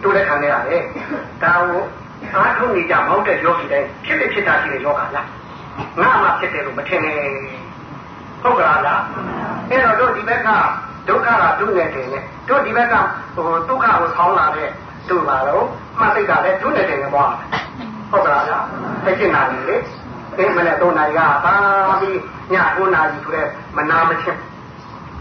[0.04, 0.82] တို့လည်းခံရတယ်
[1.44, 1.84] ဒါကို
[2.36, 5.28] အားထုတ်နေကြမဟုတ်တဲ့ယောဂီတိုင်းဖြစ်ဖြစ်ဖြစ်တာရှိတဲ့ယောဂလား
[6.02, 7.20] ငါမှဖြစ်တယ်လို့မထင်နဲ့
[8.44, 9.02] ဟုတ်ကလားလား
[9.70, 10.50] အဲ့တော့တို့ဒီဘက်က
[11.08, 12.96] ဒုက္ခကဒုနဲ့တယ်နဲ့တို့ဒီဘက်က
[13.36, 14.70] ဟိုဒုက္ခကိုဆောင်းလာတဲ့
[15.10, 15.66] တို့ပါတော့
[16.00, 17.30] မှတ်သိတာလည်းဒုနဲ့တယ်နဲ့ပေါ့
[18.12, 18.66] ဟုတ်ကလားလား
[19.06, 19.76] သိချင်တာလေ
[20.38, 21.54] အင်းမနဲ့၃နာရီကပါ
[22.02, 22.18] ပြီး
[22.52, 23.48] ည9နာရီဆိုတဲ့
[23.78, 24.40] မနာမချင်း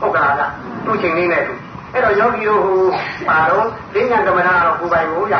[0.00, 0.52] ဟုတ်ကလားလား
[0.84, 1.52] သူ့ချိန်လေးနဲ့သူ
[1.92, 2.80] အဲ့တော့ယောဂီတို့ဟို
[3.28, 5.34] ပါတော့ဈဉ္ညာကမ္မနာတော့ကိုယ်ပိုင်ကိုရ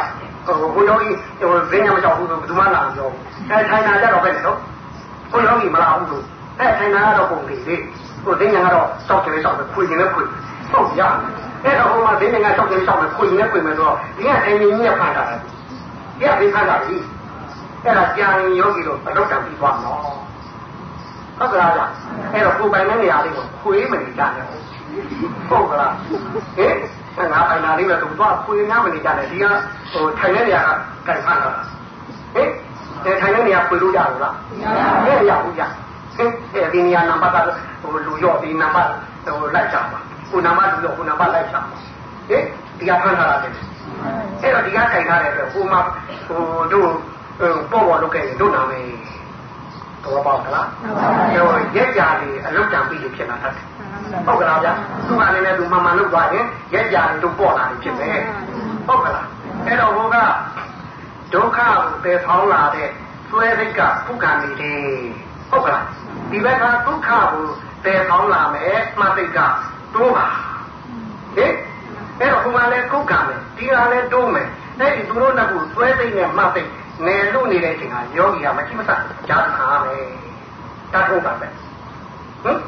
[0.46, 1.08] ဟိုဘုယောဂီ
[1.40, 4.58] ဟိုဈဉ္ညာမကြောက်ဘူးဆိုဘယ်သူမှလာမပြောဘူးအဲထိုင်တာကြတော့ပဲနော်
[5.32, 6.24] ဘုယောဂီမလာဘူးလို့
[6.60, 7.76] အဲထိုင်တာကတော့ပုံပြီးလေ
[8.24, 10.22] ဟိုဈဉ္ညာကတော့စောက်တယ်စောက်တယ်ခွေရင်လည်းခွေ
[10.72, 11.02] ဟုတ်ရ
[11.64, 16.96] အဲ့တော့ဟိုမှာဈဉ္ညာကစောက်တယ်စောက်တယ်ခွေရင်လည်းခွေမယ်ဆိုတော့ဒီကထိုင်နေကြီးဖန်တာလေဒီကပြီးဖန်တာပြီ
[17.84, 20.00] အဲ့ဒါကြာရင်ယောဂီတို့အလောက်တံပြီးသွားနော်
[21.38, 21.82] ဟုတ်ကလားဗျ
[22.32, 24.44] အဲ့တော့ကိုယ်ပိုင်တဲ့နေရာလေးကိုခွေးမနေကြနဲ့
[25.48, 25.92] ဟုတ်ကလား
[26.56, 29.44] ဟင်ငါပိုင်တာလေးပဲသူသွားခွေးများမနေကြနဲ့ဒီက
[29.92, 30.70] ဟိုထိုင်တဲ့နေရာက
[31.06, 32.48] ကြိုက်ဖန်တာဟင်
[33.04, 34.34] ဒီထိုင်တဲ့နေရာခွေးလို့ရလို့လား
[35.04, 35.87] မရဘူးကြဟင်အဲ
[36.72, 37.36] ဒီနေရာနံပါတ်က
[37.80, 38.90] ဟိုလူရော့ဒီနံပါတ်
[39.24, 39.98] ဟိုလိုက်ကြပါ
[40.30, 41.60] ကိုနံပါတ်လူရော့ကိုနံပါတ်လိုက်ကြပါ
[42.28, 42.44] ဟင်
[42.78, 43.52] ဒီကဖန်ထားတာတယ်
[44.42, 45.80] အဲ့တော့ဒီကကြိုက်ထားတဲ့အတွက်ဟိုမှာ
[46.26, 46.90] ဟိုတို့
[47.70, 48.86] ပေါ့ပေါ်လုပ်ခဲ့ရင်တို့နာမယ်
[50.04, 50.68] တော့ပေါ့ကလား
[51.34, 53.66] ဟိုရက်ကြလေးအလုတ်တံပြီးလို့ဖြစ်လာတတ်တယ်
[54.26, 54.72] ဟုတ်ကလားဗျာ
[55.06, 58.18] သူ့အနေနဲ့သူမှန်မှန်လုပ်သွားရင်ရက်ကြလေးတို့ပေါ့လာတယ်ဖြစ်မယ်
[58.86, 59.26] ဟုတ်ကလား
[59.66, 60.16] အဲ့တော့ဟိုက
[61.34, 62.88] ဒုက္ခကိုပယ်ဖောင်းလာတဲ့
[63.30, 64.82] သွဲစိတ်ကပုဂ္ဂံနေတယ်
[65.50, 65.84] ဟုတ်ကလား
[66.30, 67.24] ဒီဘက်ကဒုက္ခကို
[67.84, 69.38] ပယ်ဖောင်းလာမယ်မှတ်စိတ်က
[69.94, 70.26] တိုးပါ
[71.36, 71.54] ဟင်
[72.18, 76.68] အဲ့တော့ဟိုမှာလဲကုက္ကံမယ်ဒီကလည်းတိုးမယ်အဲ့ဒီသူတို့နှစ်ခုသွဲစိတ်နဲ့မှတ်စိတ်
[77.06, 78.90] နယ်လို့နေတဲ့အချိန်ကယောဂီကမရှိမစ
[79.28, 80.04] ကြားခါမယ်
[80.92, 81.46] တတ်ဖို့ပါပဲ
[82.42, 82.58] ဟင်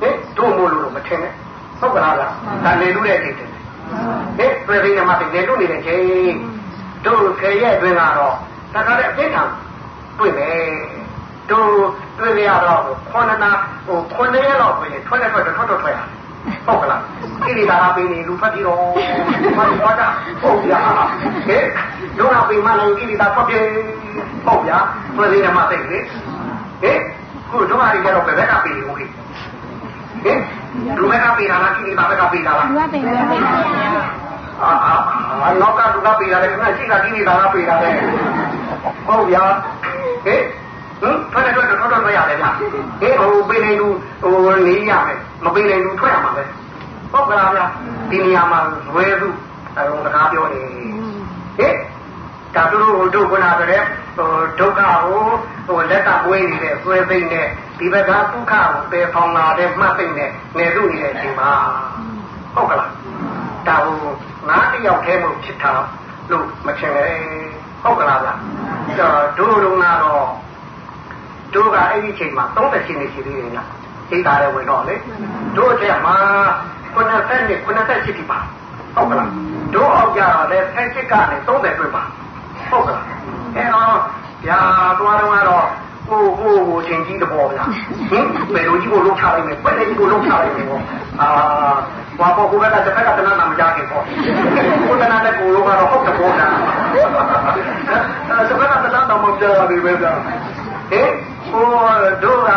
[0.00, 1.32] ဟင်တို့မို့လို့မထင်နဲ့
[1.80, 2.32] ဟုတ်ကလားလား
[2.64, 3.52] ဒါနေလို့တဲ့အချိန်တည်း
[4.38, 6.36] ဟင်သွဲစိတ်နဲ့မှတ်စိတ်နယ်လို့နေတဲ့ချိန်
[7.06, 8.34] တို့ခေရဲ့အတွင်းကတော့
[8.74, 9.42] တခါတည်းအပြစ်ခံ
[10.18, 10.56] တွေ့မယ်
[11.50, 11.70] တို့
[12.18, 13.50] တွေ့ရတော့ခေါဏနာ
[13.86, 15.98] ဟိုခုနှစ်ရက်လောက်ပဲထွက်ထွက်ထွက်ထွက်ထွက်ထွက်ရ
[16.66, 17.02] ဟုတ်ကလား
[17.44, 18.78] ကိရိတာပေးနေလူဖတ်ပြီးတော့
[19.56, 20.08] မဟုတ်တာ
[20.42, 20.80] ဟုတ်ဗျာ
[21.48, 21.64] ဟဲ့
[22.18, 23.58] ဒုနာပေးမလို့ကိရိတာဖတ်ပြေ
[24.46, 24.78] ဟုတ်ဗျာ
[25.16, 25.98] ပြည်နေမှာသိလေ
[26.82, 26.98] ဟဲ့
[27.50, 29.08] ခုဒုနာရီကတော့ဘယ်ဘက်ကပေးလို့ဟဲ့
[30.24, 30.38] ဟဲ့
[30.98, 33.90] လူဘက်ကပေးတာလားကိရိတာဘက်ကပေးတာလားလူကပေးတယ်ပေးတယ်
[34.62, 37.90] အာအာနောက်ကလူကပေးတာလေခဏရှိတာကိရိတာကပေးတာလေ
[39.06, 39.44] ဟုတ်ဗျာ
[40.26, 40.42] ဟဲ့
[41.00, 42.70] ဟင်ထွက်တယ်ထွက်တယ်ထွက်တော့ရတယ်ဗျဟေး
[43.20, 43.88] ဟိုပေးနေလူ
[44.22, 46.44] ဟိုနေရမယ်မပေးနိုင်လူထွက်ရမှာပဲ
[47.12, 47.60] ဟုတ်ကလားဗျ
[48.10, 49.28] ဒီနေရာမှာဇွဲစု
[49.76, 50.60] အဲစကားပြောနေ
[51.58, 51.74] ဟင်
[52.54, 55.26] ဒါသူတို့တို့ခုနကတည်းဟိုဒုက္ခကို
[55.66, 61.50] ဟိုလက်ကမွေးနေတဲ့ဆွဲသိမ့်နဲ့ဒီဘက်ကဒုက္ခကိုပယ်ဖောင်လာတဲ့မှတ်သိမ့်နဲ့နေလို့နေတဲ့အချိန်မှာ
[62.54, 62.90] ဟုတ်ကလား
[63.68, 63.98] ဒါဟို
[64.48, 65.72] ငါတယောက်တည်းမို့ဖြစ်တာ
[66.30, 67.06] လို့မချင်လေ
[67.82, 68.28] ဟုတ်ကလားဗျ
[69.00, 70.26] ဒါတို့တို့ကတော့
[71.56, 73.68] တို့ကအဲ့ဒီအချိန်မှာ30ရှင်နေရှိသေးတယ်လား
[74.10, 74.94] သိတာလည်းဝင်တော့လေ
[75.56, 76.14] တို့အချက်မှာ
[76.94, 77.08] 90
[77.48, 78.38] နဲ့90ရှိပြီပါ
[78.96, 79.30] ဟုတ်ကလား
[79.74, 82.02] တို့အောက်ကြတော့လေဆက်ကနေ30တွေ့ပါ
[82.70, 83.04] ဟုတ်ကလား
[83.56, 83.96] အဲတော့
[84.46, 84.60] ဗျာ
[84.98, 85.66] သွားတော့ကတော့
[86.08, 87.64] ဟိုဟိုကိုချင်းကြီးတဘောဗျာ
[88.10, 90.82] ဟင်ဘယ်လိုကြီးကိုလုံးချလိုက်မယ်ဘယ်လိုကြီးကိုလုံးချလိုက်မယ်ပေါ့
[91.20, 91.28] အာ
[92.18, 94.04] ဘာပေါ်ကိုကတစ်ဖက်ကတနာနာမကြခင်ပေါ့
[94.86, 96.52] ကိုတနာတဲ့ကိုလုံးကတော့ဟုတ်တဘောလား
[96.92, 100.12] အဲတစ်ဖက်ကတနာတော့မပြောရဘူးပဲဗျာ
[100.90, 101.10] ဟင်
[101.50, 101.68] ဟို
[102.22, 102.50] တို့က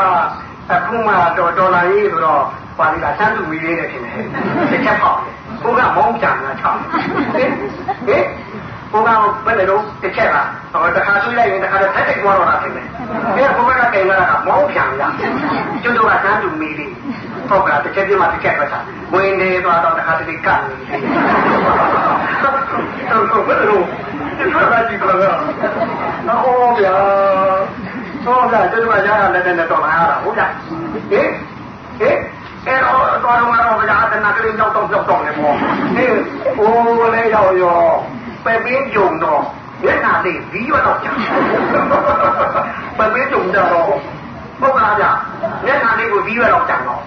[0.71, 2.43] အခုမှတော်တော်လာရေးဆိုတော့
[2.79, 4.25] ပါဠိကစမ်းသူမီလေးနဲ့ထင်တယ်
[4.71, 5.17] တစ်ချက်ပေါ့
[5.63, 6.81] ကိုကမောင်းကြံလာချောင်း
[7.33, 7.51] ဟင်
[8.07, 8.25] ဟင်
[8.93, 9.09] ကိုက
[9.45, 12.85] ဘယ်လိုတစ်ချက်လားဟောတခါဆွေးလိုက်ရင်တခါတော့တက်တက်သွားတော့တာဖြစ်တယ်။
[13.35, 15.03] ဒီကကိုကကင်လာတာမောင်းပြန်ရ။
[15.83, 16.93] ကျွတ်တော့ကစမ်းသူမီလေး
[17.49, 20.99] ဟုတ်ကလားတစ်ချက်ပြမှတစ်ချက်ပဲစား။ဝင်နေသွားတော့တခါတည်းကတ်နေတယ်။
[22.41, 23.81] ဟုတ်ဟုတ်ဘယ်လို
[24.37, 25.37] ဒီလိုကကြည့်ကြလား။
[26.43, 26.97] ဟောဗျာ။
[28.25, 30.47] ဟောဗျာကျွတ်တော့ရတာလက်နဲ့တော့လာရတာဟုတ်ဗျာ။
[31.11, 31.29] ဟင်
[31.99, 32.17] ဟင်
[32.67, 35.55] အဲ့တော့တော်တော်များများဗျာတနကလေးရောက်တော့ရောက်တော့နေပေါ့။
[35.95, 36.13] ဟင်
[36.57, 37.79] ဟိုလေရောက်ရော
[38.45, 39.41] ပဲပင်းကြုံတော့
[39.83, 41.11] မျက်နှာလေးပြီးရတော့ကြာ
[42.97, 43.69] ပဲပင်းကြုံတော့
[44.59, 45.05] ဟုတ်ပါလားဗျ
[45.65, 47.01] မျက်နှာလေးကိုပြီးရတော့ကြာတော့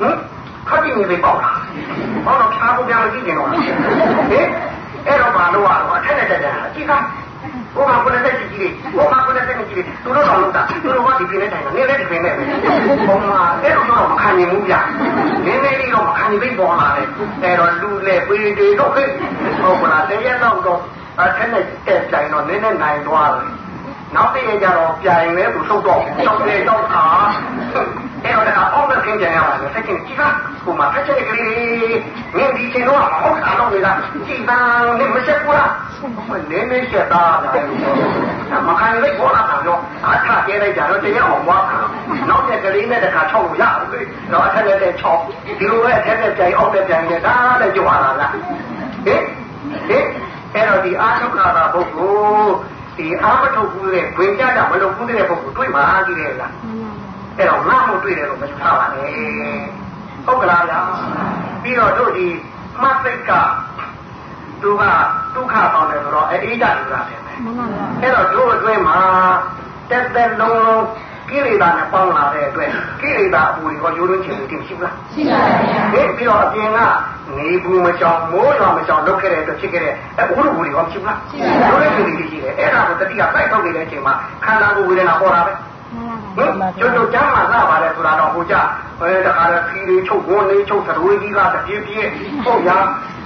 [0.00, 0.14] ဟင်
[0.68, 1.58] ခက်ကြည့်နေပြီပေါ့လား
[2.24, 3.60] ဟောတော့ဖြားဖို့ပြန်မကြည့်နေတော့ဟင်
[5.06, 7.02] အဲ့တော့ဘာလို့ရတော့အထက်နဲ့တက်တယ်ကြည့်ကား
[7.76, 12.42] ဘုရားကိုလည်းတက်ကြည့်ကြည့်ဘုရားကိုလည်းတက်ကြည့်ကြည့်သူတို့တော့လို့တာသူတို့ကဒီပြင်းနဲ့တိုင်နေလည်းဒီပြင်းနဲ့ပဲ
[13.06, 14.74] ဘုရားအဲ့တော့မခံနိုင်ဘူးဗျ
[15.46, 17.08] နည်းနည်းလေးတော့မခံနိုင်ပြီပေါ်လာတယ်
[17.42, 19.08] အဲ့တော့လူလေပေတွေတော့ဟဲ့
[19.62, 20.80] ဟုတ်ကလားတရက်တော့တော့
[21.20, 23.50] အထက်နဲ့တက်တိုင်တော့နည်းနည်းနိုင်သွားတယ်
[24.14, 27.04] နောက်တည့်ကြတော့ပြိုင်လဲသူထုတ်တော့တော့လေတော့အာ
[28.24, 30.28] အဲ့တော့လည်းအောက်မဲ့ခင်ကြရပါတယ်ဆက်ချင်းကြည့်ပါ
[30.64, 31.98] ဟိုမှာဖက်ချက်ကလေး
[32.36, 33.88] ငင်းဒီချင်တော့ဟုတ်တာတော့လေက
[34.26, 34.58] ကြည့်ပါ
[34.98, 35.72] နဲ့မဆက်ဘူးလား
[36.50, 37.22] နည်းနည်းဆက်တာ
[38.50, 41.64] လားမခံလိုက်ဘောလာတော့အထကျဲလိုက်ကြတော့တရားအောင်ွား
[42.28, 48.42] နောက်ချက်ကလေးနဲ့တခါချောက်လို့ရဘူးတော့အထက်နဲ့ချောက်ဒီလိုပဲအထက်နဲ့ကြိုင်အောက်နဲ့ကြိုင်နေတာလည်းကြွားလာလားဟင်
[49.06, 49.22] ဟင်
[50.54, 52.52] အဲ့တော့ဒီအာထုခါတာပုဂ္ဂိုလ်
[52.98, 56.52] ဒီအာမထုတ်ဘူးတဲ့ဝင်ကြတာမလုပ်ဘူးတဲ့ပုဂ္ဂိုလ်တွေ့မှာကြီးတယ်လား
[57.38, 59.08] အဲ့တော့ငါ့မို့တွေ့တယ်လို့မယူထားပါနဲ့
[60.26, 60.80] ဟုတ်ကလားဗျာ
[61.62, 62.26] ပြီးတော့တို့ဒီ
[62.82, 63.32] မှတ်စိတ်က
[64.62, 64.82] သူက
[65.34, 67.32] ဒုက္ခပေါင်းတယ်ဆိုတော့အေးကြလူတာတယ်ပဲ
[68.02, 68.98] အဲ့တော့တို့အတွင်းမှာ
[69.90, 70.84] တက်တက်လုံးလုံး
[71.30, 72.70] ကိလေသာနဲ့ပေါင်းလာတဲ့အတွက်
[73.00, 75.52] ကိလေသာအပူတွေကရိုးရိုးချင်တယ်ရှိဘူးလားရှိပါပါ
[75.92, 76.78] ဘယ်ပြီးတော့အပြင်က
[77.36, 85.58] နေဘူးမကြောင်မိုးရွာမကြောင်လုပ်ခဲ့တဲ့အတွက်ဖြစ်ခဲ့တဲ့အဘိုးတို့တွေကမရှိဘူးလားရှိပါပါရိုးရိုးချင်တယ်ရှိတယ်အဲ့ဒါကိုတတိယစိုက်ထုတ်နေတဲ့အချိန်မှာခန္ဓာကိုယ်ဝေဒနာပေါ်တာပဲဟင်
[86.78, 88.54] ကျွတ်ကျွတ်ကျမ်းမှာလာပါတယ်ဆိုတာတော့ဟိုကြ
[89.00, 92.08] အဲတခါတည်းခီးလေးချုပ်ဝန်လေးချုပ်သရွေးကြီးကတပြေးပြေး
[92.44, 92.70] ဟုတ်ရ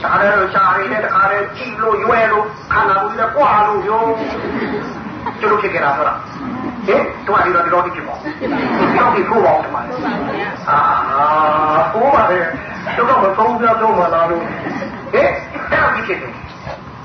[0.01, 4.05] ရှားတယ်လို့ရှားရည်နဲ့တခါတည်းကြည့်လို့ရွယ်လို့ခန္ဓာကိုယ်ကြီးကွာလို့ရော
[5.41, 6.15] ကျွတ်ဖြစ်ကြတာဆိုတာ
[6.87, 8.15] ဟင်တို့အဒီတော့ဒီတော့ဖြစ်ပါ
[8.99, 9.83] တော့ဒီခိုးပါအောင်ဒီမှာ
[10.69, 10.79] အာ
[11.93, 12.39] ဟိုပါလေ
[12.97, 14.55] တို့ကမသုံးပြတော့မလားလို့ဟင်
[15.15, 16.33] အဲ့ဒါဖြစ်တယ်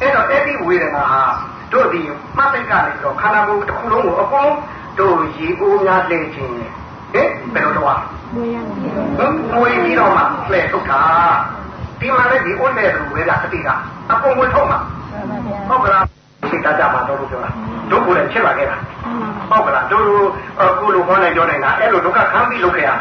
[0.02, 1.22] အဲ့တော့အဲ့ဒီဝေဒနာဟာ
[1.74, 2.02] တို့ဒီ
[2.38, 4.52] မှတ်သိက္ခာနေတော့ခန္ဓာကိုယ်တစ်ခုလုံးကိုအကုန်
[5.00, 6.54] တို့ရေအိုးများလဲခြင်း
[7.14, 8.00] ဟင်ဘယ်လိုတော့
[8.36, 8.58] မွေးရ
[9.18, 10.22] ဟင်မွေးပြီးတော့မှ
[10.54, 11.02] လဲထုတ်တာ
[12.00, 13.68] ဒီမှာလည်းဒီအိုးနဲ့တူဝေဒနာအတိက
[14.12, 14.80] အကုန်ဝင်ထုတ်မှာ
[15.70, 16.04] ဟုတ်ကလား
[16.52, 17.52] စိတ်တကြမှာတော့လို့ပြောတာ
[17.92, 18.78] တို့ကိုလည်းဖြစ်လာခဲ့တာ
[19.50, 20.06] ဟုတ်ကလားတို့
[20.80, 22.92] ကိုလိုခေါ်နေကြောနေတာအဲ့လိုဒုက္ခခံပြီးလုပ်ခဲ့ရ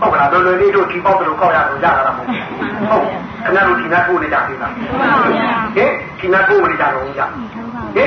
[0.00, 2.42] ဟုတ်ကလားတို့လိုလေးတို့ဒီပေါက်တို့ကောက်ရလို့ရတာမဟုတ်ဘူး
[2.90, 3.04] ဟုတ်
[3.44, 7.98] ခဏတို့ဒီနာကိုနေကြသေးလားဟင်ဒီနာကိုနေကြတော့ဦးကြဟ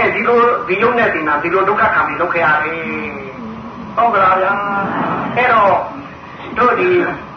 [0.00, 2.80] င်အဲဒီလိုဒီယုံနဲ့ဒီနာဒီလိုဒုက္ခခံပြီးလုပ်ခဲ့ရတယ်
[3.96, 4.52] ဟုတ်ကလားဗျာ
[5.36, 5.74] အဲ့တော့
[6.58, 6.88] တို့ဒီ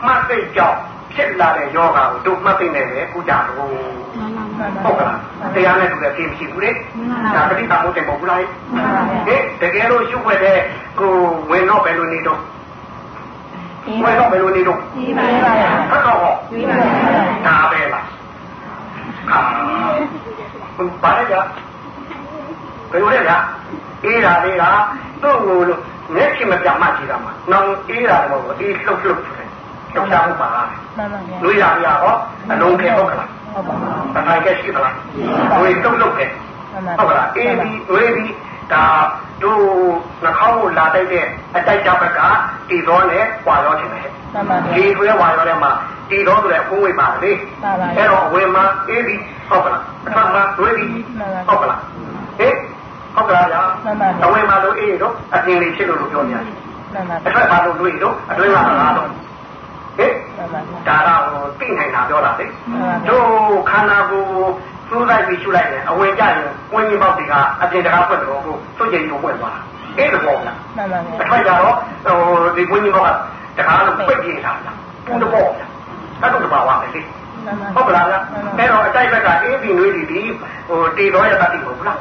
[0.05, 0.79] မှတ်သိကြောင့်
[1.13, 3.69] ဖြစ်လာတဲ့ယောဂါကိုတို့မှတ်သိနေတယ်ကုကြတော့
[4.83, 5.19] ဟုတ်ကလား
[5.55, 6.71] တရားနဲ့တူတဲ့ဖြစ်မရှိဘူးလေ
[7.35, 8.39] ဒါပဋိသင်္မို့တယ်မဟုတ်ဘူးလား
[9.27, 10.59] ဟင်တကယ်လို့ရှုွက်တဲ့
[10.99, 11.13] ကို
[11.51, 12.39] ဝင်တော့ဘယ်လိုနေတော့
[14.03, 15.51] ဝင်တော့ဘယ်လိုနေတော့ဒီပါပါ
[15.89, 16.87] ဟုတ်တော့ဟောဒီပါပါ
[17.47, 18.05] ဒါပဲလား
[19.29, 19.39] ဟာ
[21.03, 21.41] ဘာလဲကြာ
[22.91, 23.37] ဘယ်လိုလဲဗျာ
[24.05, 24.63] အေးတာလေးက
[25.21, 25.59] သူ့ကို
[26.15, 29.47] မျက်ချင်မပြတ်မှကြည့်တာမှာနောင်အေးတာတော့အေးလှုပ်လှုပ်တယ်
[29.95, 32.15] လှုပ်ရှားမှုပါလားမှန်ပါဗျာလူရရဟော
[32.51, 34.93] အလုံးခဲဟုတ်ကလားဟုတ်ပါဘူး။တိုင်းကရှိသလား။
[35.61, 36.31] ဝေတုတ်လုတ်တယ်။
[36.99, 38.25] ဟုတ်ကလား။အေးဒီဝေဒီ
[38.73, 38.83] ဒါ
[39.43, 39.63] တို့
[40.23, 42.19] နှာခေါင်းကိုလာတိုက်တဲ့အတိုက်ကြဘက်က
[42.69, 45.71] တီတော်နဲ့ဝါရောချင်တယ်။မှန်ပါဗျာ။ဒီခွဲဝါရောထဲမှာ
[46.09, 47.31] ဒီတော့ဆိုတဲ့အဖုံးဝိပါလေ
[47.97, 49.15] အဲ့တော့အဝင်မှာအေးဒီ
[49.49, 50.85] ဟုတ်ကလားအထမှာတွေးဒီ
[51.47, 51.81] ဟုတ်ကလား
[53.17, 53.63] ဟင်ဟုတ်ကလားဗျာ
[54.25, 56.53] အဝင်မှာလို့အေးတော့အပြင်လေးဖြစ်လို့လို့ပြောနေရတယ်
[57.25, 59.07] အထက်မှာလို့တွေးတော့အတွင်းမှာလားတော့
[59.97, 60.13] ဟင်
[60.87, 62.45] ဒါတော့သိနိုင်တာပြောတာလေ
[63.09, 63.27] တို့
[63.69, 64.45] ခန္ဓာကိုယ်ကို
[64.89, 66.35] စူးလိုက်ပြီးရှုလိုက်တယ်အဝင်ကြရင်
[66.73, 69.61] ဝင်းကြီးပေါက်တွေကအပြင်တကားပွက်တော့ကိုစွန့်ကြိမ်ကိုပွက်သွားတာ
[69.97, 71.75] အဲ့ဒါပေါ့ဗျာမှန်ပါဗျာအထက်ကြတော့
[72.05, 72.17] ဟို
[72.55, 73.15] ဒီဝင်းကြီးပေါက်
[73.57, 74.73] ကတကားလို့ပိတ်ပြေးတာဗျာ
[75.07, 75.67] ဘုံတော့ဗျာ
[76.21, 77.01] အဲ့ဒါတော့ပါဝါမယ်လေ
[77.75, 78.19] ဟုတ်ကလားဗျာ
[78.57, 80.21] အဲ့တော့အတိုက်ဘက်ကအေးပြီးနွေးပြီးဒီ
[80.67, 81.99] ဟိုတီတော်ရတတ်ပြီဟုတ်လား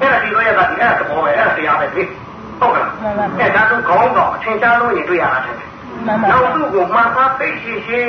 [0.00, 2.02] အဲ့ဒါတီတော်ရတတ်ပြီအဲ့ဒါသဘောပဲအဲ့ဒါတရားပဲလေ
[2.60, 2.92] ဟုတ်ကလား
[3.38, 5.56] အဲ့ဒါတော့ခေါင်းတော့အထင်ရှားလို့ရင်တွေ့ရတာတဲ့
[6.30, 8.00] နောက်သူ့ကိုမှားသားသိရှိရှိ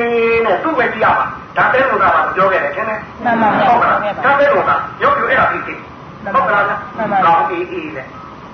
[0.46, 1.26] နဲ့သူ့ပဲကြည့်ရပါ
[1.58, 4.72] ဒါပဲလို့ကပါပြောခဲ့တယ်ထင်တယ်မှန်ပါဗျာဟုတ်ကလားဒါပဲလို့က
[5.04, 5.76] ရုပ်ရုပ်အဲ့ဒါသိသိ
[6.34, 6.78] ဟုတ်ကလားဗျာ
[7.26, 8.04] ကောင်းအေးအေးလေ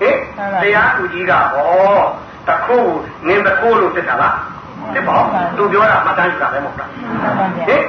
[0.00, 0.18] ဟေး
[0.62, 1.98] တရားသူကြီးကဟော
[2.48, 2.78] တခု
[3.26, 4.36] နင်းတခုလို့တက်တာလား
[4.94, 5.16] ဖြစ်ပါ
[5.56, 6.90] သူပြောတာမှတ်တမ်းယူတာပဲမဟုတ်လား
[7.68, 7.84] ဟင်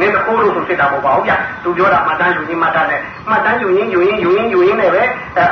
[0.00, 1.32] နင်းတခိုးလို့ဆိုဖြစ်တာမဟုတ်ပါဘူးဗျ
[1.64, 5.02] သူပြောတာမှတ်တမ်းယူရင်းမှတ်တမ်းနဲ့မှတ်တမ်းယူရင်းယူရင်းယူရင်းယူရင်းနဲ့ပဲ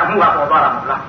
[0.03, 1.01] အမှုကပေါ်သွားတာမဟုတ်လား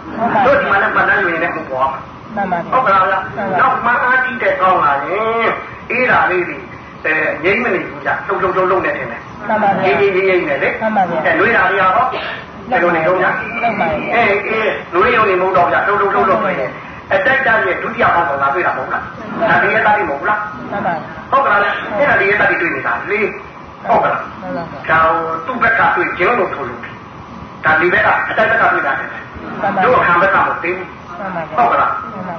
[0.45, 3.15] တို့ဒီမှာလည်းမှတ်တမ်းယူရင်းနဲ့မှုပေါ်မှာဟုတ်ကလားဗျ
[3.59, 5.49] နောက်မှအားကြီးတဲ့ကောင်းလာရင်
[5.91, 6.57] အေးတာလေးတွေ
[7.05, 13.27] အဲငိမ့်မနေဘူးဗျလှုပ်လှုပ်လှုပ်လှုပ်နေတယ်မှန်ပါဗျာရေးရေးရေးနေလေမှန်ပါဗျာအဲလွေးတာတွေရောဘယ်လိုနေတော့ဗျ
[14.15, 16.69] အေးအေးလွေးရုံနေမဟုတ်တော့ဗျလှုပ်လှုပ်လှုပ်လှုပ်နေတယ်
[17.13, 19.03] အတိုက်တရဲ့ဒုတိယဘောင်းကတွေ့တာမဟုတ်လား
[19.49, 20.39] ဒါဒီရဲ့တာတိမဟုတ်လား
[20.71, 20.93] မှန်ပါ
[21.31, 23.21] ဟုတ်ကလားအဲ့ဒါဒီရဲ့တာတိတွေ့နေတာလေ
[23.87, 24.21] ဟုတ်ကလား
[24.89, 25.01] ဒါ
[25.45, 26.81] သူ့ဘက်ကတွေ့ကျင်းလို့ထိုးလို့
[27.65, 29.09] ဒါဒီဘက်ကအတိုက်ဘက်ကတွေ့တာတယ်
[29.83, 30.87] တို့အခါဘက်ကမသိဘူး
[31.57, 31.91] ဟုတ်ကလား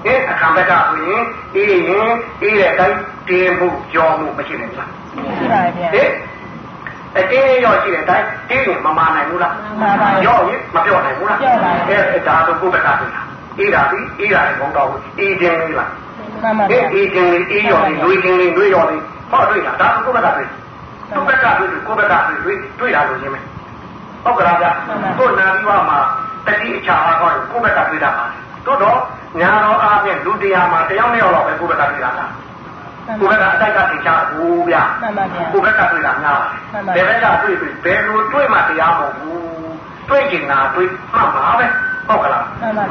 [0.06, 1.22] အဲအခါဘက်ကဆိုရင်
[1.54, 2.10] အေးရင်
[2.42, 6.08] အေးတဲ့အတိုင်းတင်းမှုကြောမှုမရှိနိုင်ဘူးလားရှိပါဗျာဟဲ့
[7.18, 13.22] အတင်းရောရှိတဲ့အတိုင်းတင်းရင်မမာနိုင်ဘူးလားမှန်ပါပါရောရင်မပြောနိုင်ဘူးလားပြောပါဘူးအဲဒါဆိုကိုယ့်ဘက်ကတွေ့တာ
[13.58, 15.90] အေးတာပြီအေးတာလည်းမဟုတ်တော့ဘူးအေးခြင်းလေးလား
[16.42, 20.48] မှန်ပါဗျာအေးခြင်းလေးအေးရော်လေးတွေးခြင်းလေးတွေးရော်လေးဟောတွေ့တာဒါကကိုယ့်ဘက်ကတွေ့
[21.14, 23.44] သူ့ဘက်ကတွေ့ကိုယ့်ဘက်ကတွေ့တွေ့တွေ့တာလို့ရှင်းမယ်
[24.24, 24.70] ဟုတ်ကလားဗျာ
[25.18, 25.98] ကိုနာပြီးမှမှာ
[26.46, 28.24] တတိအချာအားကောင်းကိုယ့်ဘက်ကတွေ့တာပါ
[28.66, 28.98] တို့တော့
[29.40, 32.30] ညာတော်အားဖြင့်လူတရားမှာတယောက်နှစ်ယောက်တော့ပဲကိုယ့်ဘက်ကတွေ့တာလား
[33.20, 34.82] ကိုယ်ကအတိုက်ကသင်ချဘူးဗျာ
[35.52, 36.40] ကိုယ်ဘက်ကတွေ့တာများ
[36.96, 39.42] တယ်ဘယ်ဘက်ကတွေ့တွေ့ဘယ်လိုတွေ့မှတရားမဟုတ်ဘူး
[40.08, 41.66] တွေ့ကျင်တာတွေ့မှတ်ပါပဲ
[42.08, 42.44] ဟုတ်ကလား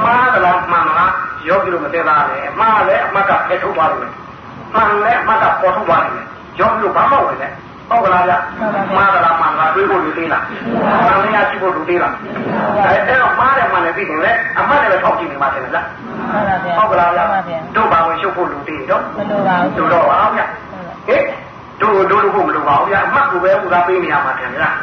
[0.06, 1.12] မှားတယ်လားမှန်လား
[1.48, 4.00] ယောဂီတို့မသိသားနဲ့မှားလဲအမှတ်ကဖက်ထုတ်သွားတယ်
[4.74, 6.26] မှန်လဲအမှတ်ကပေါ်ထုတ်သွားတယ်
[6.60, 7.50] ယောဂီတို့ဘာမှဝင်လဲ
[7.90, 8.34] ဟုတ်ကလားဗျ
[8.98, 10.44] မှားတယ်လားမှန်လားတွေးဖို့လူသေးလား
[11.06, 12.14] မှန်လဲရရှိဖို့လူသေးလား
[12.86, 15.86] အဲအဲ့တော့မှားတယ်မှန်တယ်ပြီးတယ်လေအမှတ်လည်းထောက်ကြည့်နေမှာတယ်လား
[16.78, 17.22] ဟုတ်ကလားဗျ
[17.76, 20.42] တို့ဘာဝင်ရှုပ်ဖို့လူသေးတော့မလိုပါဘူးတို့တော့ပါဗျ
[21.08, 21.24] ဟဲ့
[21.82, 24.76] တို့တို့လို့ဖို့မလိုပါဘူးဗျအမှတ်ကိုပဲဥစားပေးနေရမှာတယ်လား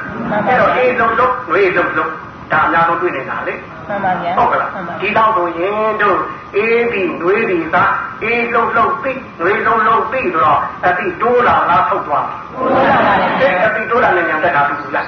[0.46, 2.12] အဲ့တော့အေးလုံးလုံးငွေလုံးလုံး
[2.52, 3.54] ဒါအများဆုံးတွေ့နေတာလေ
[3.90, 6.18] မှန်ပါဗျာဟုတ်ကလားဒီတော့ဆိုရင်တို့
[6.56, 7.84] အေးပြီးနှွေးပြီးသာ
[8.22, 13.26] အေးလုံးလုံးသိနှွေးလုံးလုံးသိဆိုတော့အတိတိုးလာလားထုတ်သွားတိုးလာပါလေ
[13.64, 15.06] အတိတိုးလာနေညာတက်တာတူလား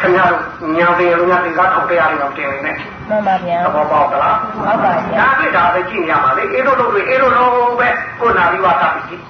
[0.00, 0.42] ခင်ဗျားတို့
[0.78, 2.76] ညာပေလုံးညာဒီကားထောက်တရားတွေတော့တင်နေတယ်
[3.08, 7.88] မှန်ပါဗျာသဘောပေါက်သလားဟုတ်ပါဗျာဒါပြတာပဲကြည့်နေရပါလေအေးလုံးလုံးတွေအေးလုံးလုံးပဲ
[8.20, 9.22] ကိုနာပြီးဝါသပြီးကြည့်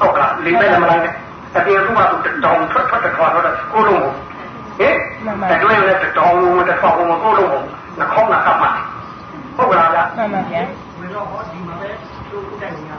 [0.00, 1.14] ဟုတ်ကလားလေးပဲမလိုက်နဲ့
[1.56, 3.30] အပြင်ကသူ့ဘာသူတောင်းထွက်ထွက်ထွက်ထွက်
[3.72, 4.08] ကိုလုံး
[4.80, 4.96] ဟင်
[5.52, 6.38] အတွင်းလည်းတောင်း
[6.68, 7.64] တစ်ခေါက်ကိုကိုလုံး
[7.98, 8.68] နှခေါင်းကကပ်မှ
[9.56, 10.62] ဟုတ်ကလားဗျာမှန်ပါဗျာ
[10.98, 11.88] ဝင်တော့ဟောဒီမှာပဲ
[12.30, 12.98] သူ့ဥတိုင်နေရတာ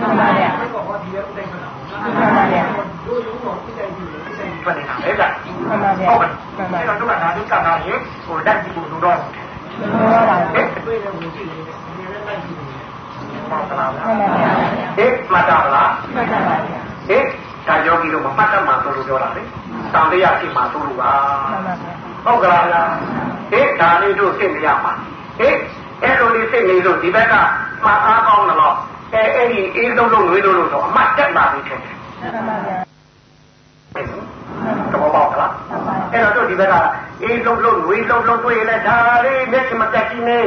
[0.00, 2.62] မှန်ပါဗျာဘယ်ကဟောဒီရဲ့ဥတိုင်မှာမှန်ပါဗျာ
[3.06, 5.28] တို့ရုံးတော့ဥတိုင်ကြီးဥတိုင်ကြီးပတ်နေတာလေဗျာ
[5.68, 12.82] မှန်ပါဗျာဟုတ်ပါမှန်ပါအဲ့တော့တို့ကဒါတို့ကတာရင်ဟိုတက်ကြည့်ဖို့လိုတော့ဟုတ်ပါဘူးတွေ့တယ်ဝင်ကြည့်နေတယ်ဒီနေ့လည်းကြည့်နေတယ်
[13.50, 14.50] မှန်ပါဗျာမှန်ပါဗျာ
[14.96, 17.24] ဟေးမှတ်တာလားမှတ်ပါဗျာဟေး
[17.66, 19.42] ဒါယောဂီတို့မမှတ်တတ်မှဆိုလို့ပြောတာလေ
[19.94, 21.12] တန်တရားရှိမှဆိုလို့ပါ
[22.24, 22.82] ဟုတ်ကလားဗျာ
[23.50, 24.92] ဟေးဒါလေးတို့သိနေရမှာ
[25.38, 25.56] ဟေး
[26.02, 27.34] အဲ့လိုလေးသိနေလို့ဒီဘက်က
[27.84, 28.76] မှအားကောင်းတော့
[29.14, 32.76] အဲအဲ့ဒီအေးလုံးလုံးငွေလုံးလုံးတော့အမှတ်တက်လာပြီထင်တယ်မှန်ပါဗျာ
[34.92, 35.52] တော့ပေါ့လား
[36.12, 36.74] အဲ့တော့တို့ဒီဘက်က
[37.22, 40.40] အေးလုံးလုံးငွေလုံးလုံးတွေ့ရင်လည်းဒါလေးမျက်စိမတက်ကြီးနေ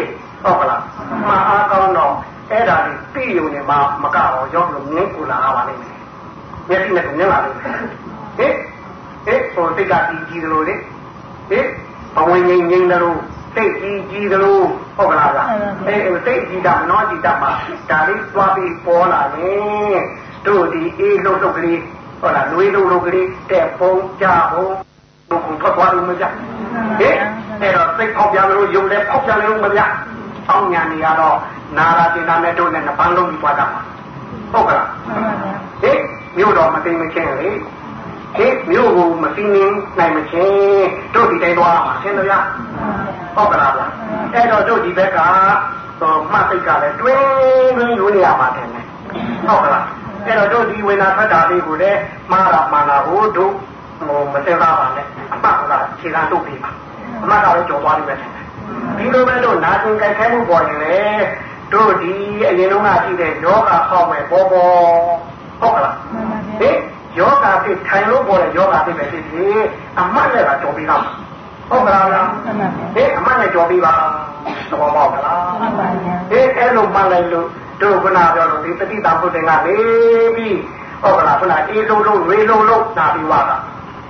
[0.43, 0.81] ဟုတ်ကလား
[1.29, 2.13] မှအားကောင်းတော့
[2.51, 5.93] အဲ့ဒါလေးပြီးုံနဲ့မှမကတော့ရောက်လို့ငင်းကူလာပါလိမ့်မယ်
[6.69, 7.71] မျက်စိနဲ့မြင်လာလိမ့်မယ်
[8.37, 8.53] ဟေး
[9.25, 10.75] ဟေးဟိုစိတ်ကကြီးကြီးတယ်လို့လေ
[11.49, 11.67] ဟေး
[12.15, 13.19] ဘဝင်ငိမ့်ငိမ့်တယ်လို့
[13.55, 14.65] စိတ်ကြီးကြီးတယ်လို့
[14.97, 15.41] ဟုတ်ကလားဗျ
[15.87, 17.51] အေးစိတ်ကြီးတာနောကြီးတာမှာ
[17.89, 20.01] ဒါလေးသွားပြီးပေါ်လာရင်
[20.47, 21.79] တို့ဒီအေးလုံးလုံးကလေး
[22.21, 24.65] ဟုတ်လားလွေးလုံးလုံးကလေးတဲ့ပုံကြပုံ
[25.29, 26.25] တို့ကိုထွက်သွားလို့မကြ
[26.99, 27.15] ဟေး
[27.61, 29.81] အဲ့တော့စိတ်ဖောက်ပြန်လို့ယုံလဲဖောက်ပြန်လို့မကြ
[30.49, 31.37] အောင်းညာနေရတော့
[31.77, 33.65] နာရာတင်တာနဲ့တို့နဲ့နှပန်းလုံးပြီးသွားတာ
[34.51, 34.87] ဟုတ်ကလား
[35.81, 36.01] ဟေး
[36.37, 37.49] မြို့တော်မသိမချင်းလေ
[38.37, 39.65] ဟေးမြို့ကိုမသိနေ
[39.99, 42.33] နိုင်မချင်းတို့ဒီတိုင်းသွားမှာဆင်းလို့ရ
[43.35, 43.81] ဟုတ်ကလားဗျ
[44.33, 45.17] အဲ့တော့တို့ဒီဘက်က
[45.99, 48.67] ဟိုမှတ်စိတ်ကလည်းတွင်းတွင်းယူနေရမှာတယ်
[49.47, 49.85] ဟုတ်ကလား
[50.25, 51.99] အဲ့တော့တို့ဒီဝေနာဖတ်တာလေးကိုလည်း
[52.31, 53.53] မှားတာမှန်တာကိုတို့
[54.07, 56.71] ဟိုမသိသားပါနဲ့အမှတ်ကခြေခံတုတ်ပြီးပါ
[57.23, 58.19] အမှတ်ကလည်းကြော်သွားလိမ့်မယ်
[58.97, 60.97] ဒီလိုပဲတို့နာကျင်ကြိုက်ခဲမှုပေါ်ရင်လေ
[61.73, 62.13] တို့ဒီ
[62.49, 64.73] အရင်တုန်းကရှိတဲ့ယောဂဟောက်မဲ့ပေါ်ပေါ်
[65.59, 65.95] ဟုတ်ကလား
[66.61, 66.77] ဟင်
[67.19, 69.63] ယောဂဖြစ်ထိုင်လို့ပေါ်တဲ့ယောဂဖြစ်ပဲဖြစ်ဖြစ်
[69.99, 71.03] အမှတ်နဲ့ကကြော်ပြီးတော့
[71.69, 72.21] ဟုတ်ကလားဗျာ
[72.95, 73.93] ဟင်အမှတ်နဲ့ကြော်ပြီးပါ
[74.69, 75.39] သဘောပေါက်ကလား
[76.31, 77.47] ဟင်အဲ့လိုမှန်လိုက်လို့
[77.81, 79.75] တို့ကနာပြောလို့ဒီတတိတာဘုဒ္ဓင်ကနေ
[80.35, 80.59] ပြီး
[81.01, 83.57] ဟုတ်ကလားခုနအေးဆုံးလုံးဝေးလုံးလုံးနာပြီးွားတာ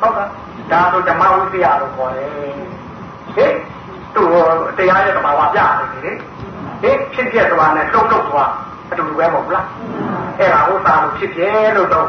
[0.02, 0.28] ဟုတ်ကဲ့
[0.72, 2.30] ဒါတို့ဓမ္မဝိသယလို့ခေါ်တယ်
[3.36, 3.54] ဟင်
[4.16, 4.24] သူ
[4.78, 6.12] တရားရဲ့ဓမ္မဝါပြတယ်လေ
[6.82, 8.52] ဟင်ဖြစ်ဖြစ်သွားနဲ့လှုပ်လှုပ်သွား
[8.90, 9.68] အတူတူပဲမဟုတ်လား
[10.40, 12.08] အဲ့ဒါဥစ္စာလို့ဖြစ်ဖြစ်လို့တော့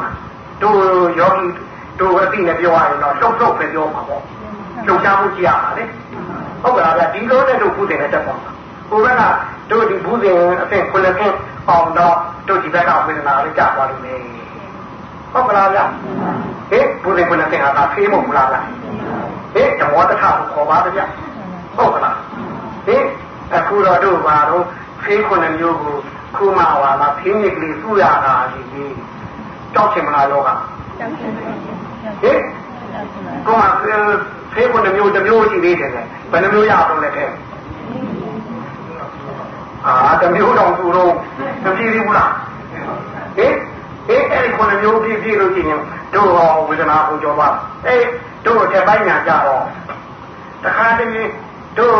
[0.62, 0.78] တို့
[1.18, 1.46] ယောဂီ
[2.00, 4.22] တို့အသိနဲ့ပြောရရင်တော့လှုပ်လှုပ်ပဲပြောမှာပေါ့
[4.86, 5.84] လှုပ်ရှားမှုကြည့်ရပါလေ
[6.62, 8.34] ဟုတ်ကဲ့ဗျာဒီလိုနဲ့တို့ကုသိုလ်နဲ့တက်ပါ
[8.90, 9.22] ကိုယ်က
[9.70, 11.36] တို့ဒီဘူးစဉ်အဖြစ်ခုနှစ်ခင်း
[11.68, 12.16] အောင်တော့
[12.48, 14.14] တို့ဒီဘက်ကဝေဒနာလေးကြာသွားလို့လေ
[15.32, 15.84] ဟုတ်ကလားဗျာ
[16.70, 18.60] ဟေးဘူးစဉ်ခုနှစ်ခင်းဟာဒါဖေးမဟုတ်လားဗျာ
[19.54, 21.06] ဟေးဓမ္မတထကိုခေါ်ပါဗျာ
[21.76, 22.16] ဟုတ်ကလား
[22.86, 23.04] ဟေး
[23.54, 24.64] အခုတော့တို့ပါတော့
[25.02, 25.96] ဖေးခုနှစ်မျိုးကို
[26.36, 28.94] ခုမှဝါလာဖေးမြစ်ကလေးစုရတာဒီကြီး
[29.74, 30.48] ကြောက်ချင်မလားလောက
[30.98, 31.42] ကြောက်ချင်ပါ
[32.22, 32.40] ဟေး
[33.46, 33.62] ကိုမ
[34.52, 37.28] ဖေးခုနှစ်မျိုးတစ်မျိုးရှိသေးတယ်ဘယ်နှမျိုးရအောင်လဲတဲ့
[39.86, 41.12] အာတမျိုးတော်သူတော့
[41.64, 42.32] မကြည့်ဘူးလား
[43.36, 43.54] ဟင်
[44.08, 45.80] အေးအဲ့ဒီခုနှစ်မျိုးပြည့်ပြည့်လို့ရှိရင်
[46.14, 47.48] တို့ဟောဝေဒနာကိုကြောပါ
[47.86, 48.06] အေး
[48.46, 49.62] တို့တဲ့ပိုင်းညာကြတော့
[50.64, 51.32] တခါတည်း
[51.78, 51.98] တို့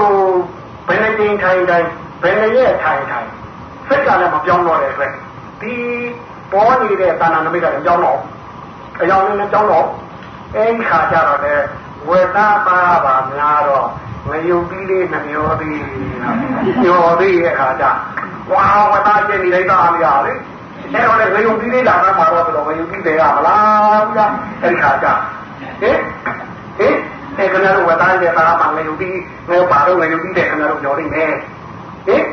[0.86, 1.88] ဘယ်နှကြိမ်ထိုင်တိုင်း
[2.22, 3.28] ဘယ်နှရက်ထိုင်ထိုင်
[3.88, 5.12] စိတ်ကလည်းမပြောင်းတော့တဲ့အတွက်
[5.60, 5.74] ဒီ
[6.54, 8.18] ပေါ်နေတဲ့တာနာနမိတ်ကလည်းပြောင်းတော့
[9.00, 9.86] အယောင်နဲ့ပြောင်းတော့
[10.54, 11.54] အဲဒီခါကြတော့လေ
[12.08, 13.86] ဝေဒနာပါပါများတော့
[14.28, 15.84] မယုံပြီးလေးနှမျောပြီး
[16.84, 17.84] ညောပြီးရဲ့ခါကျ
[18.52, 20.32] ဝါဝတာကျင်နေလိုက်တာမရလေ
[20.92, 24.26] အဲတော့လေမယုံပြီးလေးလာမှမှာတော့တော့မယုံပြီးတယ်ရမလားဗျာ
[24.62, 25.06] အဲဒီခါကျ
[25.80, 25.98] ဟင်
[26.78, 26.96] ဟင်
[27.38, 29.16] အဲကနေ့ဝတာကျင်တာမှမယုံပြီး
[29.48, 31.32] ငါပါတော့မယုံပြီးတယ်ခဏတော့ပြောနေမယ်
[32.06, 32.24] ဟင်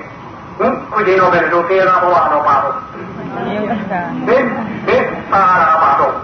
[0.60, 2.76] ဟင်ခုဒီတော့ပဲတို့သေးတာဘောတော့ပါတော့
[4.28, 4.44] ဟင်
[4.88, 6.16] ဟင်ပါတာပါတော့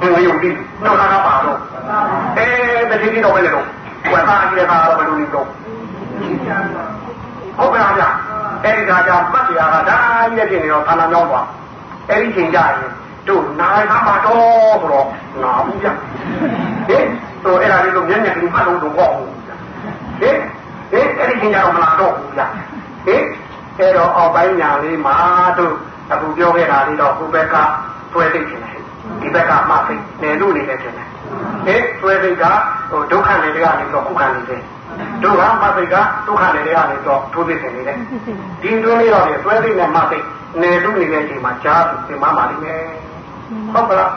[0.00, 1.58] မယုံပြီးတော့လာပါတော့
[2.38, 2.46] အဲ
[2.90, 3.66] တတိတော့ပဲလေတော့
[4.12, 5.46] ဝတ်သားကြီးတာတော့ဘယ်လိုလုပ်တော့
[7.56, 8.08] ဟုတ်ကဲ့ဗျာ
[8.64, 9.98] အဲ့ဒီကကြောင့်ပတ်တရားကဒါ
[10.32, 11.46] ကြီးရဲ့ဖြစ်နေတော့ဌာနကြောင်းသွား
[12.08, 12.76] အဲ့ဒီချိန်ကြရင်
[13.28, 15.06] တို့နိုင်မှာပါတော့ဆိုတော့
[15.42, 15.92] နာဘူးဗျာ
[16.88, 17.06] ဟင်
[17.44, 19.56] တို့အဲ့ဒါလေးလို့မျက်မျက်ကလေးမှတ်လို့တော့ပေါ့ဘူးဗျာ
[20.20, 20.38] ဟင်
[20.90, 22.46] ဟင်အဲ့ဒီချိန်ကြတော့မလာတော့ဘူးဗျာ
[23.06, 23.22] ဟင်
[23.78, 25.16] အဲ့တော့အောက်ပိုင်းညာလေးမှာ
[25.58, 25.74] တို့
[26.12, 27.56] အခုပြောခဲ့တာလေးတော့ဟိုဘက်က
[28.12, 28.82] တွဲသိချင်တယ်
[29.20, 31.08] ဒီဘက်ကမှသိနေလို့နေတယ်ထင်တယ်
[31.66, 32.44] ဟဲ့ဆွဲစိတ်က
[32.90, 34.62] ဟိုဒုက္ခတွေတွေကနေတော့ခုခံနေတယ်
[35.22, 35.94] ဒုက္ခမသိက
[36.26, 37.98] ဒုက္ခတွေတွေကနေတော့ထိုးသိနေတယ်
[38.62, 40.18] ဒီတွင်းလေးတော့ဆွဲစိတ်နဲ့မသိ
[40.62, 42.82] နေလို့နေတဲ့အချိန်မှာကြားပြီးသင်မှပါလိမ့်မယ်
[43.72, 44.10] ဟုတ်ကလား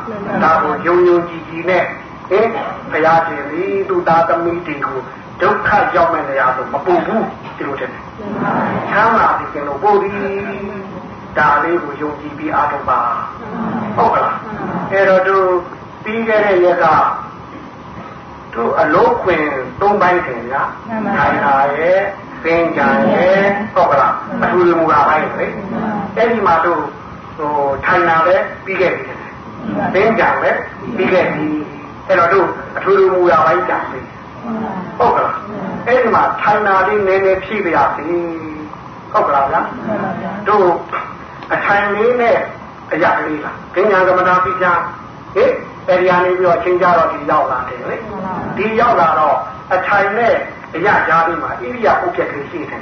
[0.44, 1.84] ဒါကိုယုံယုံကြည်ကြည်နဲ့
[2.30, 2.48] ဟင်
[2.92, 4.98] ဘုရားရှင်ဒီသူသားသမီးတွေကို
[5.42, 7.26] ဒုက္ခရောက်မဲ့နေရာဆိုမပူဘူး
[7.58, 10.12] ဒီလိုတဲ့ချမ်းသာပြီးကျင်လို့ပို့ပြီး
[11.38, 13.00] ဒါလေးကိုယုံကြည်ပြီးအားထုတ်ပါ
[13.98, 14.38] ဟုတ်ကလား
[14.92, 15.36] အဲ့တော့သူ
[16.04, 16.86] ပြီးခဲ့တဲ့ရက်က
[18.54, 19.44] သူအလုံးခွင်
[19.80, 22.00] ၃ပိုင်းခင်ဗျာခိုင်လာရဲ့
[22.44, 23.40] သင်္ကြန်ရဲ့
[23.74, 24.14] ဟုတ်ကလား
[24.44, 25.48] အထူးမူလာပိုင်းလေ
[26.16, 26.74] အဲ့ဒီမှာသူ
[27.38, 27.54] ဟို
[27.86, 29.12] ထိုင်လာပဲပြီးခဲ့ပြီ
[29.94, 30.52] သင်္ကြန်ပဲ
[30.98, 31.46] ပြီးခဲ့ပြီ
[32.08, 32.40] အဲ့တော့သူ
[32.78, 34.00] အထူးမူလာပိုင်းကြာပြီ
[34.98, 35.38] ဟုတ်ကလား
[35.88, 38.06] အဲ့ဒီမှာထိုင်လာလေးနည်းနည်းဖြည့်ပြရစီ
[39.12, 39.62] ဟုတ်ကလားဗျာ
[40.48, 40.70] တို့
[41.54, 42.38] အထိုင်လေးနဲ့
[42.94, 44.74] အရာကလေးလားပညာကမ္မနာပိချာ
[45.36, 45.54] ဟေး
[45.88, 47.96] အဲဒီကနေပြီးတော့ချင်းကြတော့ဒီရောက်လာတယ်လေ
[48.58, 49.38] ဒီရောက်လာတော့
[49.74, 50.36] အထိုင်နဲ့
[50.76, 52.82] အရာကြားပြီးမှဣရိယာပုတ်ဖြတ်ကလေးရှိတယ်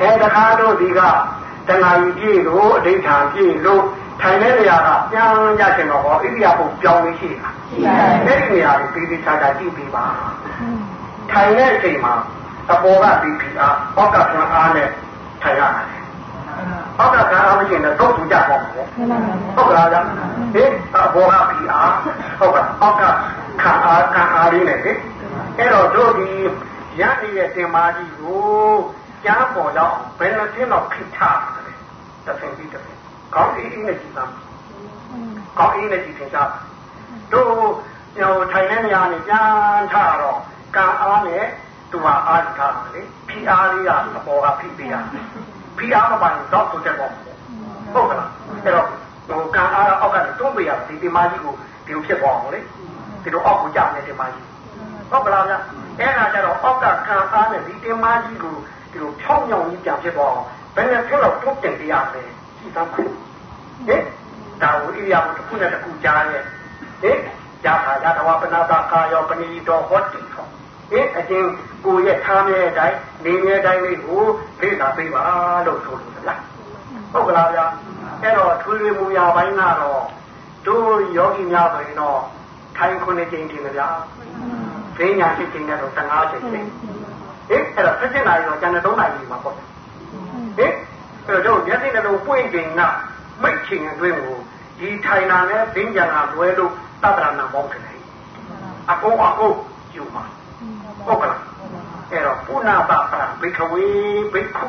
[0.00, 1.00] အဲတခါတော့ဒီက
[1.68, 3.84] တဏှာကြီးပြည့်လို့အဋ္ဌာပြည့်လို့
[4.20, 5.30] ထိုင်တဲ့နေရာကပြန်
[5.60, 7.50] ရချင်တော့ဟောဣရိယာပုတ်ပြောင်းလေးရှိတာ
[8.26, 10.04] အဲဒီနေရာကိုပြီးပြီးခြားခြားကြည့်ပြီးပါ
[11.30, 12.14] ထိုင်တဲ့အချိန်မှာ
[12.72, 14.88] အပေါ်ကပြီးပြီးအားအောက်ကပြန်အားနဲ့
[15.42, 16.01] ထိုင်ရတယ်
[16.98, 18.72] အောက်ကခံအားမရှိရင်တော့သူကြပေါ့မယ်
[19.56, 20.00] ဟုတ်ကလားဗျာ
[20.54, 21.92] ဟေးအဘောကပြီးအား
[22.38, 23.02] ဟုတ်ကဲ့အောက်က
[23.62, 24.98] ခံအားခံအားလေးနဲ့ဟေး
[25.58, 26.28] အဲ့တော့တို့ဒီ
[27.00, 28.42] ရနေတဲ့တင်မာကြီးကို
[29.24, 31.76] ကြားပေါ်တော့ဘယ်နှင်းတော့ခိထားတယ်
[32.26, 32.98] တစ်ဆင့်ပြီးတစ်ဆင့်
[33.34, 34.32] ကောင်းအေးအေးနဲ့ကြည့်သား
[35.58, 36.38] ကောင်းအေးနဲ့ကြည့်သင်ကြ
[37.32, 40.38] တို့ဟိုထိုင်နေနေရနေပြန်ထားတော့
[40.76, 41.44] ကံအားနဲ့
[41.90, 45.24] သူဟာအားထားတယ်လေဖိအားလေးကအပေါ်ကဖိပေးရတယ်
[45.78, 47.12] ဖိအားမပိုင်တော့ဆိုတဲ့ပေါ့
[47.94, 48.30] ဟုတ်ကလား
[48.64, 48.86] အဲ့တော့
[49.28, 51.54] ဟိုကံအားအောက်ကနေတွန်းပေးရဒီဒီမာကြီးကို
[51.86, 52.60] ဒီလိုဖြစ်သွားအောင်လေ
[53.22, 54.46] ဒီလိုအောက်ကိုကြာနေတဲ့မာကြီး
[55.10, 55.54] ဟုတ်ကလားဗျ
[56.00, 58.56] အဲ့ဒါကြတော့အောက်ကကံအားနဲ့ဒီတင်မာကြီးကို
[58.92, 62.22] ဒီလိုဖြောင်းညောင်းကြီးပြန်ဖြစ်သွားအောင်ဘယ်နဲ့ဖြစ်တော့တွန်းတင်ပြရလဲ
[62.58, 63.08] ကြည့်သားပါဟင်
[64.62, 66.42] ဒါကိုဣရိယာပုတစ်ခုနဲ့တစ်ခုကြားရဲ့
[67.02, 67.18] ဟင်
[67.64, 70.20] ရတာရတဝပနာတာကာယောပဏိတော်ဟောတိ
[70.92, 71.48] ဟောဟင်အချင်း
[71.84, 74.22] ကိုရဲ့ထားမြဲတိုင်းနေမြဲတိုင်းလေးကို
[74.60, 75.22] လေ့လာပေးပါ
[75.66, 76.40] လို့ဆိုလို့လား
[77.12, 77.66] ဟုတ်ကလားဗျာ
[78.22, 80.02] အဲ့တော့ထွေထွေမူရာပိုင်းကတော့
[80.66, 82.20] တို့ယောဂီများဆိုရင်တော့
[82.76, 83.88] ထိုင်ခုနှစ်ကြိမ်တင်ကြဗျာ
[84.96, 86.66] ဈေးညာဖြစ်ချိန်နဲ့တော့15ချိန်လေဟင်
[87.50, 89.66] အဲ့တော့ဆက်စစ်နာရီတော့ကျန်တဲ့3နာရီမှာပေါ့ဟင်
[90.58, 92.80] အဲ့တော့မျက်စိနဲ့တော့ပွင့်ချိန်က
[93.42, 94.36] မိတ်ချိန်အတွင်းကို
[94.78, 96.72] ဒီထိုင်တာနဲ့ဈေးညာကလွဲလို့
[97.02, 97.82] သတ္တရဏမောင်းတယ်
[98.90, 99.56] အကုန်အကုန်
[99.94, 100.24] ယူမှာ
[101.06, 101.40] ဟုတ်ကလား
[102.10, 103.84] အဲ့တော့ပုဏ္ဏပါပရဘိခဝေ
[104.32, 104.66] ဘိက္ခု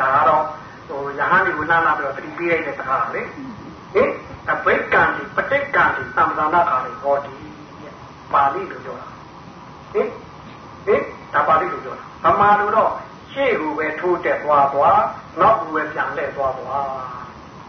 [0.00, 0.44] ဒါတော့
[0.88, 3.22] ဟိုယဟန်ဒီဝနာလာပြီးတော့တတိပေးလိုက်တဲ့စကားလေ
[3.94, 4.10] ဟင်
[4.50, 7.34] အဘိက္ကံဒီပဋိက္ကံဒီသမ္မာနာခါလေးဟောဒီ
[8.32, 9.08] ပါဠိလိုပြောတာ
[9.92, 10.08] ဟင်
[10.86, 11.02] ဟင်
[11.34, 12.90] ဒါပါဠိလိုပြောတာဗမာလိုတော့
[13.32, 15.02] ရှေ့ကိုပဲထိုးတက်သွားသွား
[15.40, 16.86] နောက်ကိုပဲပြန်လှည့်သွားသွား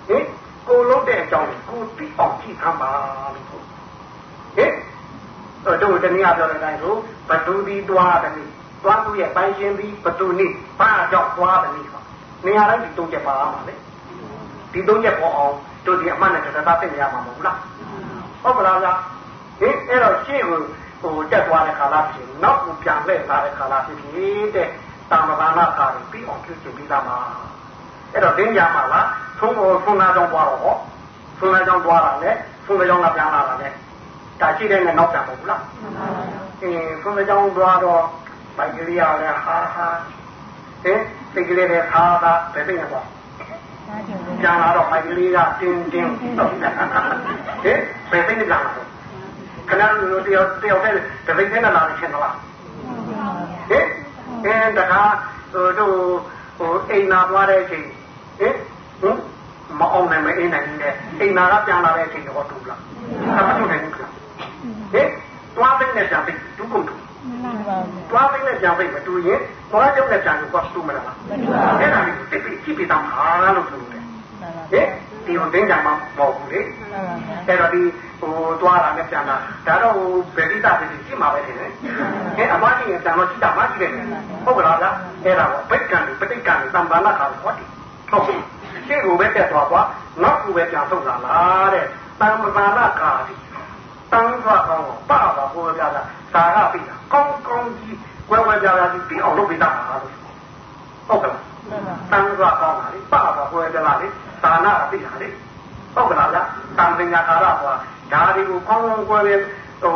[0.10, 0.26] ဟင်
[0.68, 2.92] ကိုလုံးတဲ့အကြောင်းကိုသိအောင်ကြည့်ခံပါ
[3.36, 3.61] လို့ဟင်
[5.66, 6.95] တို့တနည်းအားပြောတဲ့အတိုင်းဆို
[7.30, 8.34] ဘသူဒီသွားတယ်
[8.84, 10.47] သွားသူရဲ့ပိုင်ရှင်ဒီဘသူနိ
[10.80, 12.01] ဘာကြောင့်သွားတယ်ဆို
[12.45, 13.76] နေရာတိုင်းဒီသုံးချက်ပါမှာလေ
[14.74, 15.55] ဒီသုံးချက်ပေါ်အောင်
[15.86, 17.57] တို့ဒီအမှန်နဲ့တရားသိနေရမှာမဟုတ်လား
[18.43, 18.93] ဟုတ်ကလားဗျာ
[19.59, 20.59] ဟင်အဲ့တော့ရှေ့ကို
[21.01, 24.70] ဟိုတက်သွားတဲ့ခါလာဖြစ်နောက်ကိုပြန်လှည့်လာတဲ့ခါလာဖြစ်ဖြစ်တဲ့
[25.12, 27.18] တာမဘာနာကာပြီးအောင်ပြုစုပြီးသားမှာ
[28.14, 29.07] အဲ့တော့ဒင်းကြမှာလား
[29.39, 30.76] သုံးဖို့သုံးနာကြောင့်သွားတော့ဟော
[31.39, 32.36] သုံးနာကြောင့်သွားတာနဲ့
[32.66, 33.72] သုံးနာကြောင့်ကပြန်လာတာနဲ့
[34.42, 35.64] ဒါရှိတဲ့နဲ့နောက်ပြန်မဟုတ်လား
[36.62, 38.04] အင်းသုံးနာကြောင့်သွားတော့
[38.58, 39.88] ပိုက်ကလေးရလဲဟာဟာ
[40.84, 41.02] ဟင်
[41.34, 43.08] စိတ်ကလေးနဲ့ခါတာဘယ်သိနေတော့
[44.42, 46.62] ကျန်လာတော့ပိုက်ကလေးကတင်းတင်းတော့ဟင်
[48.12, 48.64] ဘယ်သိနေကြလား
[49.70, 49.82] ခဏ
[50.12, 50.94] လိုတယောက်တယောက်နဲ့
[51.28, 52.36] တပိတ်နဲ့လာနေချင်လား
[53.70, 53.88] ဟင်
[54.46, 55.04] အင်းတခါ
[55.54, 55.96] ဟိုတို့
[56.58, 57.88] ဟိုအိမ်နာသွားတဲ့အချိန်
[58.39, 58.56] ဟင်
[59.02, 59.18] ဟင်
[59.80, 62.80] မအောင်နိုင်မအိမ်နိုင်နဲ့အိမ်နာကပြန်လာတဲ့အချိန်တော့တူလား
[63.48, 64.20] မတူနိုင်ဘူး
[64.93, 65.09] ဟင်
[65.55, 66.93] သွားတဲ့နဲ့ပြန်ပြီးဒုက္ခတူ
[68.09, 69.41] သွားသိနဲ့ပြန်ဖိတ်မတူရင်
[69.72, 74.01] သွားကြောက်နဲ့ပြန်လို့သွားတူမလားမတူပါဘူးအဲ့ဒါလေးသိပြီးကြည့်ပြီးသားမှာလို့ဆိုတယ်
[74.72, 74.88] ဟင်
[75.26, 76.59] ဒီဟိုတင်းကြမှာမဟုတ်ဘူးလေ
[77.47, 77.82] အဲ့တော့ဒီ
[78.20, 79.36] ဟိုသွားတာနဲ့ပြန်လာ
[79.68, 81.72] ဒါတော့ဟိုဗေဒိတာပြည်ကြည့်မှာပဲထင်တယ်
[82.38, 83.91] ဟဲ့အမကြီးရင်ပြန်တော့ကြည့်တာမှကြည့်တယ်
[84.45, 84.88] ဟုတ်ကလားဗျ
[85.24, 87.64] အဲ့ဒါပေါ့ဗိတ်ကံပဋိကံသံဘာနာခါဟောတိ
[88.12, 88.26] ဟုတ်
[88.88, 89.88] ရှေ့ကိုပဲတက်သွားသွား
[90.24, 91.86] နောက်ကိုပဲပြန်ထုတ်လာလားတဲ့
[92.20, 93.34] သံဘာနာခါတိ
[94.12, 96.03] တန်းသွားကောင်းပါပါဘိုးပြတာ
[96.34, 96.80] သာရပြီ
[97.14, 97.97] ကောင်းကောင်းကြီး
[98.30, 100.14] ကွယ်ကွယ်ပြားပြားကြီးပြီးအောင်လုပ်ပေးတာပါလို့
[101.07, 101.34] ဟုတ်ကဲ့
[102.12, 104.07] တန်းသွားကောင်းပါလေပါပါကွယ်ပြားလေ
[104.43, 105.28] သာနာပြီဟာလေ
[105.93, 106.38] ဟုတ်ကဲ့လားတ
[106.84, 107.74] န်ပညာကာရကွာ
[108.14, 109.24] ဒါတွေကိုကောင်းကောင်းကွယ်
[109.82, 109.95] ဟို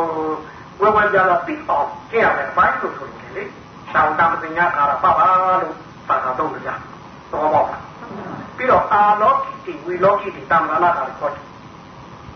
[0.79, 3.43] ကွယ်ကွယ်ပြားပြားပြီးအောင်ကျင့်ရမယ်ဘိုင်းလို့ဆိုတယ်လေ
[3.93, 5.25] တောင်တန်ပညာကာရပါပါ
[5.61, 5.75] လို့
[6.07, 6.69] သာသာတော့ကြ
[7.31, 7.65] တော့ပေါ့
[8.57, 11.43] ပြီးတော့အာလောကိတိဝီလောကိတိတမ္မာနာကာရခေါ်တယ်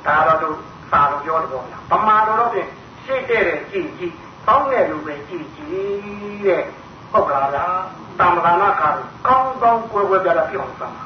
[0.05, 0.55] ဒါတော့
[0.91, 2.69] စာလို့ပြောတော့လားဗမာတော်တော့ဖြင့်
[3.03, 4.13] ရှေ့တဲ့တဲ့ကြည့်ကြည့်
[4.47, 6.63] တောင်းတဲ့လူပဲကြည့်ကြည့်တဲ့
[7.11, 7.65] ဟုတ်ကလားဗျာ
[8.19, 8.89] တာမဂနာကာ
[9.27, 10.97] ကောင်းကောင်းကွယ်ကွယ်ပြတာပြောင်းစမ်း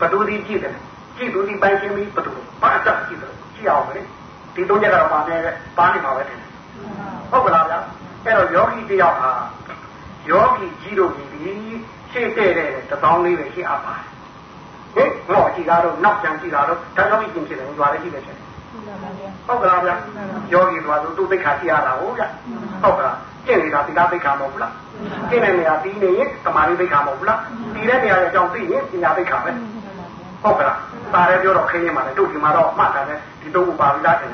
[0.00, 0.74] ဘဒူဒီကြည့်တယ်
[1.16, 4.02] ကြည့်သူဒီပိုင်ရှင်ပြီးဘဒူဘာသာကြည့်တယ်ကြည့်အောင်လေ
[4.54, 5.36] ဒီသုံးချက်ကတော့ပါနေ
[5.78, 6.38] ပါနေမှာပဲတယ်
[7.30, 7.78] ဟုတ်ကလားဗျာ
[8.24, 9.30] အဲ့တော့ယောဂီတယောက်ဟာ
[10.30, 11.24] ယောဂီကြီးတို့ဒီ
[12.10, 13.94] ရှေ့တဲ့တဲ့တပေါင်းလေးပဲရှိအပ်ပါ
[14.96, 18.38] တယ်ဟင်ငေါ့ကြည့်တာတော့နောက်ပြန်ကြည့်တာတော့ဒါကြောင့်ပြင်ဖြစ်တယ်ဟိုသွားလေးကြည့်တယ်ဖြစ်
[19.46, 19.94] ဟုတ်ကလားဗျာ
[20.52, 22.28] ယောဂီသွားသူသူသိခါကြည့်ရတာဟုတ်ဗျာ
[22.82, 23.16] ဟုတ်ကလား
[23.46, 24.72] ကျင့်နေတာသီလသိခါမဟုတ်ဘူးလား
[25.30, 27.40] ကျင့်တဲ့နေရာပြီးနေရင်သမာဓိသိခါမဟုတ်ဘူးလား
[27.74, 29.50] ပြီးတဲ့နေရာရဲ့အကြောင်းသိရင်ပညာသိခါပဲ
[30.42, 30.78] ဟုတ်ကလား
[31.14, 34.30] ပါရဲပြောတော့ခင်းနေမှာလေတို့ဒီမှာတော့မှတ်တယ်ဒီတော့ပါပြီလားတယ်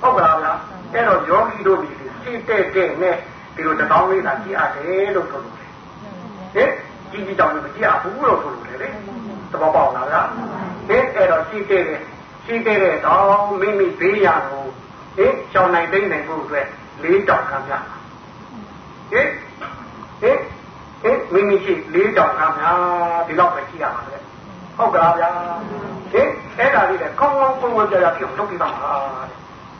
[0.00, 0.52] ဟုတ်ကလားဗျာ
[0.92, 1.88] အဲ့တော့ယောဂီတို့ဒီ
[2.22, 3.16] စိတ်တဲ့တဲ့နဲ့
[3.54, 5.58] ဒီလိုတောင်းလေးသာကြည့်ရတယ်လို့ဆိုလို့ဟ
[6.62, 6.70] င်
[7.10, 8.88] ကြီးကြီးတောင်းလို့မကြည့်ရဘူးလို့ဆိုလို့လေ
[9.52, 10.22] သဘောပေါက်လားဗျာ
[10.88, 11.84] ဟင်အဲ့တော့စိတ်တဲ့
[12.46, 14.64] ရှိခဲ့တဲ့တော့မိမိဘေးရကို
[15.16, 16.66] ဟင်ရှောင်းနိုင်သိနိုင်ဖို့အတွက်
[17.02, 17.72] လေးတောင်ခံပြ
[19.10, 19.28] ဟင်
[20.20, 20.38] ဟင်
[21.02, 22.64] ဟင်မိမိရှိလေးတောင်ခံပြ
[23.26, 24.16] ဒီတော့ပဲရှိရပါလေ
[24.76, 25.30] ဟုတ်ကလားဗျာ
[26.12, 26.28] ဟင်
[26.58, 28.92] အဲ့ဒါလေးလည်းကောင်းကောင်းပုံပုံကြရပြုလုပ်ပြီးပါမှာ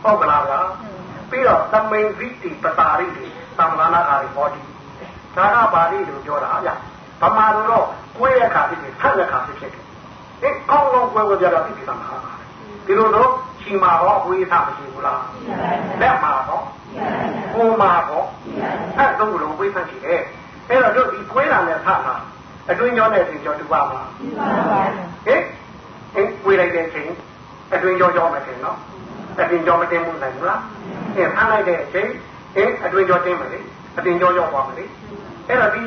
[0.02, 0.60] ဟုတ်ကလားဗျာ
[1.30, 3.26] ပြီးတော့သမိန်ဝိတိပတာရိတိ
[3.58, 4.60] သမ္မာနာအာရိဟောတိ
[5.36, 6.74] ဒါကပါဠိလိုပြောတာဗျာ
[7.22, 7.86] ဗမာလိုတော့
[8.18, 9.72] ကိုယ်ရခါဖြစ်ဖြစ်ဆက်ရခါဖြစ်ဖြစ်
[10.40, 12.36] ဟင်ကောင်းကောင်းပွဲပွဲကြရပြီးပါမှာ
[12.87, 13.30] ဒီလိုတော့
[13.61, 15.22] ချီမာတော့ဝိသမရှိဘူးလား
[16.01, 16.64] လက်မှာတော့
[17.55, 18.26] ကိုမာတော့
[18.99, 20.20] အဲ့တော့ဘလုံးဝိသရှိတယ်
[20.68, 22.16] အဲ့တော့တို့ဒီကွဲတာနဲ့ဖတ်မှာ
[22.70, 24.11] အတွင်းကြောနဲ့ပြင်ကြောတူပါမလား
[25.26, 25.43] ဟင်
[26.14, 27.11] ဟင်ကွေးလိုက်တဲ့အချိန်
[27.74, 28.78] အတွင်းကြောကြောမတင်နော်
[29.41, 30.61] အတွင်းကြောမတင်ဘူးနိုင်ဘူးလား
[31.16, 32.09] ဟင်ဖမ်းလိုက်တဲ့အချိန်
[32.55, 33.61] ဟင်အတွင်းကြောတင်မလေ
[33.97, 34.84] အတွင်းကြောရောက်ပါမလေ
[35.49, 35.84] အဲ့တော့ဒီ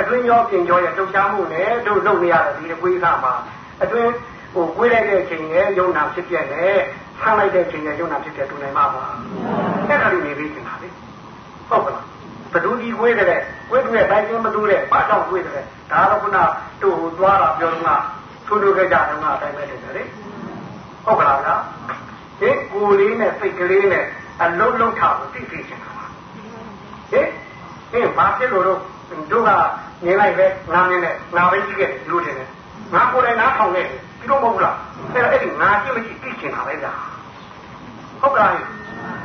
[0.00, 3.32] အတွင်းကြောပြင်ကြောရဲ့တုတ်ချမှုနဲ့တို့လုပ်နေရတဲ့ဒီကွေးစားမှာ
[3.82, 4.10] အတွင်း
[4.54, 6.78] ဟဟိုကိုယ်လိုက်တဲ့အချိန်ရဲ့ယုံနာဖြစ်ပြတယ်
[7.20, 9.04] ဆန်းလိုက်တဲ့အချိန်ရဲ့ယုံနာဖြစ်ပြတူနိုင်မှာပါ
[9.88, 10.88] အဲ့ဒါလေးနေပြီးနေတာလေ
[11.68, 12.04] ဟုတ်ကလား
[12.52, 13.40] ဘဒူကြီးကိုယ်တဲ့
[13.70, 16.38] ကိုယ်တွေ့တိုင်းချင်းမတူတဲ့ဘာကြောင့်ကိုယ်တဲ့ဒါတော့ခုန
[16.82, 17.90] တူသွားတာပြောတော့က
[18.46, 20.02] သူတို့ကြကြတော့အတိုင်းပဲတယ်လေ
[21.04, 21.54] ဟုတ်ကလားဗျာ
[22.40, 24.04] ဒီကိုယ်လေးနဲ့စိတ်ကလေးနဲ့
[24.42, 26.06] အလုံးလုံးထားကိုသိသိချင်တာပါ
[27.10, 27.28] ဟင်
[27.92, 28.80] ဟင်ဘာဖြစ်လို့တော့
[29.32, 29.50] တို့က
[30.04, 32.36] နေလိုက်ပဲငါမင်းနဲ့ငါပဲကြည့်ခဲ့လို့တယ်
[32.94, 33.86] ငါကိုယ်တိုင်နားထောင်ခဲ့
[34.24, 34.76] ဒီလိုမဟုတ်လား
[35.14, 36.92] အဲ့တော့အဲ့ဒီငါကြည့်မကြည့်သိချင်တာပဲဗျာ
[38.20, 38.50] ဟုတ်ကလား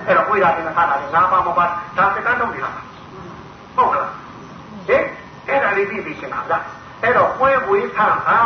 [0.05, 1.65] အဲ့တော့ကိုယ်ရတယ်ငါထားတာငါပါမပါ
[1.97, 2.73] ဒါစကားတော့ဒီလား
[3.75, 4.11] ဟုတ်ကလား
[4.87, 5.03] ဟင်
[5.47, 6.59] အဲ့ဒါလေးသိသိချင်တာဗျာ
[7.03, 8.39] အဲ့တော့ကိုယ်ကိုယ်ထားဟာ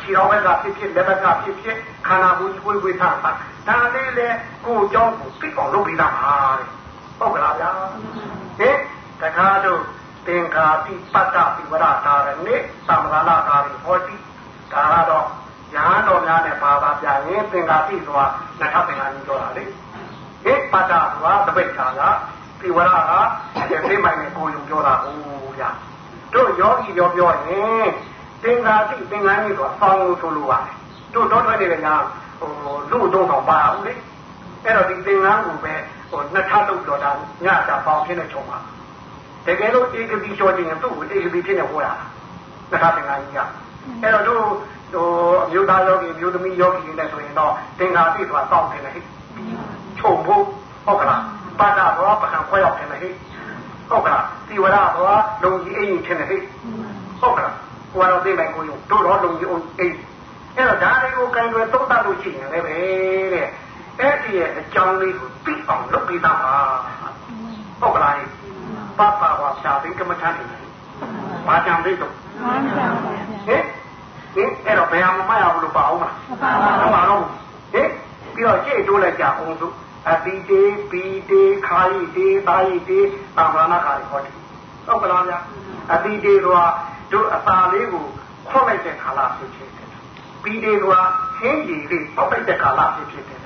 [0.00, 3.30] ခြေတော်ဘက်ကဖြစ်ဖြစ်လက်ဘက်ကဖြစ်ဖြစ်ခန္ဓာကိုယ်ကိုယ်ကိုယ်ထားတာ
[3.68, 4.28] ဒါလေးလေ
[4.66, 6.68] ကိုယ်ကြောင့်ကိုသိအောင်လုပ်ပြီးသားပါတဲ့
[7.18, 7.70] ဟုတ်ကလားဗျာ
[8.58, 8.76] ဟင်
[9.20, 9.80] တခါတော့
[10.26, 12.56] သင်္ခါတိပတ္တပိဝရတာရဏိ
[12.88, 14.16] သမဂလာကာရိဟောတိ
[14.72, 15.26] ဒါကတော့
[15.74, 18.26] ညာတော်များနဲ့ပါပါပြရင်သင်္ခါတိဆိုတာ
[18.58, 19.64] နှစ်ထပ်သင်္ခါကြီးပြောတာလေ
[20.44, 22.00] ဟိပတ္တဆိုတာတပိတ်ခါက
[22.60, 23.12] ပိဝရက
[23.70, 25.70] ဒီသိမိုင်နဲ့ကိုယ်ယူပြောတာဟုတ်ဗျာ
[26.34, 27.88] တို့ယောဂီပြောပြောရင်
[28.42, 30.74] သင်္ခါတိသင်္ခါကြီးဆိုတာဆောင်းလို့ဆိုလိုပါတယ်
[31.14, 31.94] တို့တော့ထွက်နေတဲ့ညာ
[32.38, 32.50] ဟို
[32.90, 33.94] လူတော့တော့ပါဘူးလေ
[34.64, 35.74] အဲ့တော့ဒီသင်္ကန်းကိုပဲ
[36.10, 37.10] ဟိုနှစ်ထပ်လို့ပြောတာ
[37.44, 38.58] ညတာပေါင်းဖြစ်နေချုံပါ
[39.46, 41.92] တကယ်လို့ဧကတိလျှောခြင်းသူ့ကိုဧကတိဖြစ်နေဟောတာ
[42.70, 43.40] နှစ်ထပ်သင်္ကန်းကြီးက
[44.02, 44.44] အဲ့တော့တို့
[44.96, 45.08] ဟို
[45.44, 48.92] အမျိုးသားယောဂီအမျိုးသမီးယောဂီနဲ့ဆိုရင်တော့သင်္ဃာတိဆိုတာတောင်းတယ်လေ
[49.98, 50.42] ချုံဖို့
[50.86, 51.22] ဟုတ်ကလား
[51.58, 52.98] ပါဒဘောပကံခွဲရောက်တယ်လေ
[53.90, 56.38] ဟုတ်ကလားသီဝရဘောလုံကြီးအိမ်ထင်တယ်လေ
[57.20, 57.54] ဟုတ်ကလား
[57.92, 59.96] ကိုယ်တော့သိမယ်ကိုယုံတို့တော့လုံကြီးအိမ်
[60.56, 62.76] အဲ့တော့ဒါတွေကိုကံတွေသုံးသပ်လို့ရှိရင်လည်းပဲ
[63.34, 63.46] တဲ့
[64.00, 66.54] အဲ့ဒီရဲ့အကြောင်းလေးကိုသိအောင်လုပ်ပြီးသားပါ
[67.80, 68.14] ဟုတ်ကလား
[68.98, 70.44] ပပပါဖြာသိကမ္မထန်နေ
[71.46, 72.12] ဘာကြောင့်လဲတော့
[73.48, 73.62] ဟင်
[74.36, 76.14] ဟင်အဲ့တော့ဘယ်အောင်မရဘူးလို့ပါအောင်လား
[76.82, 77.22] မပါတော့
[77.72, 77.88] ဟင်
[78.34, 79.68] ပြီးတော့ကြည့်တိုးလိုက်ကြအောင်သူ
[80.08, 83.00] အတိတေပီတေခာယိတေတာယိတေ
[83.36, 84.34] သာမဏခါရီဟောတယ်
[84.86, 85.38] ဟုတ်ကလားဗျာ
[85.92, 86.46] အတိတေက
[87.12, 88.04] တို့အစာလေးကို
[88.48, 89.88] ခွတ်လိုက်တဲ့ခါလာဖြစ်ဖြစ်တယ်
[90.42, 90.86] ပီတေက
[91.38, 93.40] ဟင်းရည်လေးပောက်လိုက်တဲ့ခါလာဖြစ်ဖြစ်တယ်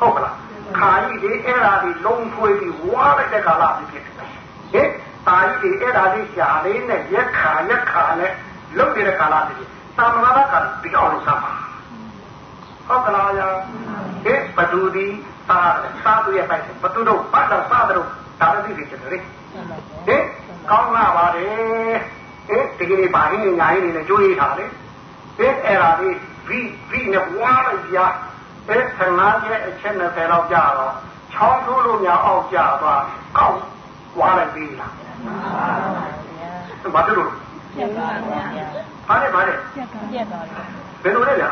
[0.00, 0.36] ဟုတ်ကလား
[0.78, 4.14] ခါယိတေအဲ့ဒါဒီလုံးထွေးပြီးဝါလိုက်တဲ့ခါလာဖြစ်ဖြစ်တယ်
[4.72, 4.88] ဟင်
[5.28, 8.32] တာယိတေအဲ့ဒါလေးရှာလေးနဲ့ရက်ခါရက်ခါနဲ့
[8.78, 11.52] လုတ်နေတဲ့ခါလာဖြစ်ဖြစ် သာမဏခါရီပြောင်းလို့စမ်းပါ
[12.86, 13.48] ဟုတ်ကလားယာ
[14.24, 15.06] ဟဲ့ဘဒူဒီ
[15.48, 15.60] သာ
[16.04, 18.08] သာသူရဲ့ပိုက်ဘသူတို့ဘာသာသာတို့
[18.40, 19.18] ဒါလည်းသိပြီတယ်လေ
[20.06, 20.22] ဟဲ့
[20.70, 21.96] ကောင်းလာပါတယ်
[22.48, 26.16] ဟဲ့ဒီကနေ့ဘာရင်းညာရင်းနဲ့ကြိုးရထားလေဟဲ့အဲ့ဒါလေး
[26.48, 27.96] ဗီဗီနဲ့ဝါလိုက်ပြ
[28.68, 30.92] ဟဲ့ဆငါးရဲ့အချက်20လောက်ကြာတော့
[31.32, 33.02] ချောင်းထိုးလို့များအောက်ကြသွား
[33.38, 33.58] ကောက်
[34.18, 34.92] ဝါလိုက်ပြီလား
[36.94, 37.30] ဘာလို့
[37.76, 38.44] ပြက်ပါဗျာ
[39.08, 40.62] ဘာလဲဘာလဲပြက်ပြက်ပါဗျာ
[41.02, 41.50] ဘယ်လိုလဲဗျာ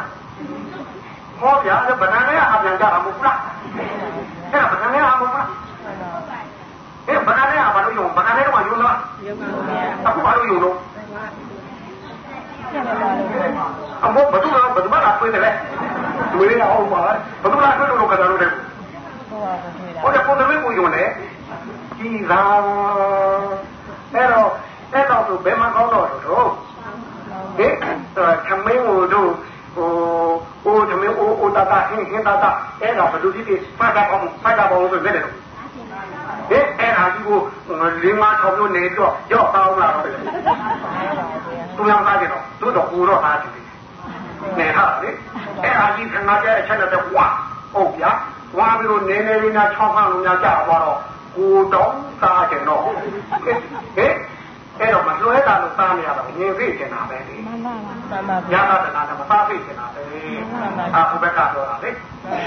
[1.40, 3.38] ဟောဗျာဗဒန်နဲ့အပြန်ကြတာမဟုတ်လား
[4.52, 5.46] အဲ့ဒါဗဒန်နဲ့အမဟုတ်လား
[7.06, 10.76] အဲ့ဗဒန်နဲ့အဘာလို့ယုံဗဒန်နဲ့တော့ယုံလားယုံပါဗျာအခုဘာလို့ယုံလို့
[14.04, 15.50] အမေဘယ်သူကဘယ်သူမှလာတွေ့တယ်လေ
[16.32, 18.50] သူလေးကဟုတ်ပါဘယ်သူလာတွေ့လို့ကတာလို့တဲ့
[20.02, 21.08] ဟိုကပုံသမီးကိုယုံတယ်
[21.98, 22.42] ကြီးသာ
[24.14, 24.50] အဲ့တော့
[24.92, 26.50] အဲ့တော့သူဘယ်မှာကောင်းတော့တော့
[27.58, 27.72] ဟဲ့
[28.46, 29.30] ခမင်းတို့
[29.74, 29.90] ဟို
[30.64, 32.50] အိုးသမီးအိုးအိုးတာတာဟင်းဟင်းတာတာ
[32.80, 35.32] အဲ့ဒါဘယ်လိုဖြစ်ဖြစ်ဖတ်တာပေါ့ဖတ်တာပေါ့ဆိုမဲ့တယ်ဟဲ့
[36.50, 37.38] အဲ့ဒါကြီးကို
[38.02, 40.04] လေးမထောင်လို့နေတော့ရော့ပေါင်းလာတော့
[41.76, 43.54] သူရောသားကြတော့သူတော့ကိုတော့သားကြည့်
[44.58, 45.10] နေဟာလေ
[45.62, 47.26] အဲ့ဒါကြီးခဏကျအချက်နဲ့ဝါ
[47.74, 48.10] ဟုတ်ဗျာ
[48.58, 50.98] ဝါပြီးတော့နေနေလေးများချောင်းခန့်လို့များကြာသွားတော့
[51.36, 51.92] ကိုတော့
[52.22, 54.12] သားကြတော့ဟဲ့
[54.80, 60.02] အဲ့တော့မလွဲတာလို့သားနေရတော့ငြင်းဖိကျင်တာပဲလေမှန်ပါပါမှန်ပါညာတာတနာကမသားဖိကျင်တာပဲ
[60.94, 61.90] အာဘုဘက်ကတော့လေ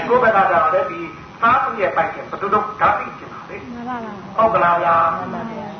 [0.08, 1.00] ဘုဘက်ကကြတော့လေဒီ
[1.42, 4.94] သားသူရဲ့ပိုက်ကျင်ဘယ်သူတော့ဓာတိကျင်တာလေမှန်ပါပါဟုတ်ကလားယာ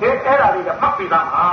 [0.01, 1.45] ဒီအဲ့ဒါလေးကမှတ်ပြီးသားဟာ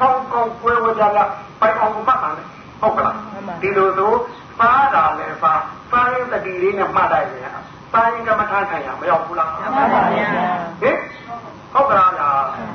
[0.00, 1.24] ကောင်းကောင်းပွဲဝကြလာ
[1.60, 2.42] ပိုက်အောင်မှတ်တာလေ
[2.80, 3.16] ဟုတ်ကလား
[3.62, 4.12] ဒီလိုဆို
[4.60, 5.60] သားတာလည်းသား
[5.92, 7.52] သားရဲ့တတိလေးနဲ့မှတ်လိုက်ရင်
[7.94, 10.96] သားရင်ကမထားခံရမရောက်ဘူးလားမှန်ပါပါဟင်
[11.72, 12.09] ဟုတ်ကလားလား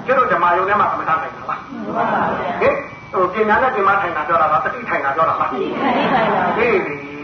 [0.05, 2.03] ကျတို့ဓမ္မယုံထဲမှာကမ္မထာထိုင်တာလားမှန်ပါ
[2.39, 2.75] ဗျာဟင်
[3.11, 5.95] ဟိုပညာနဲ့ပင်မထိုင်တာပြောတာလားတတိထိုင်တာပြောတာလားတတိထိုင်
[6.35, 6.77] တာဟေး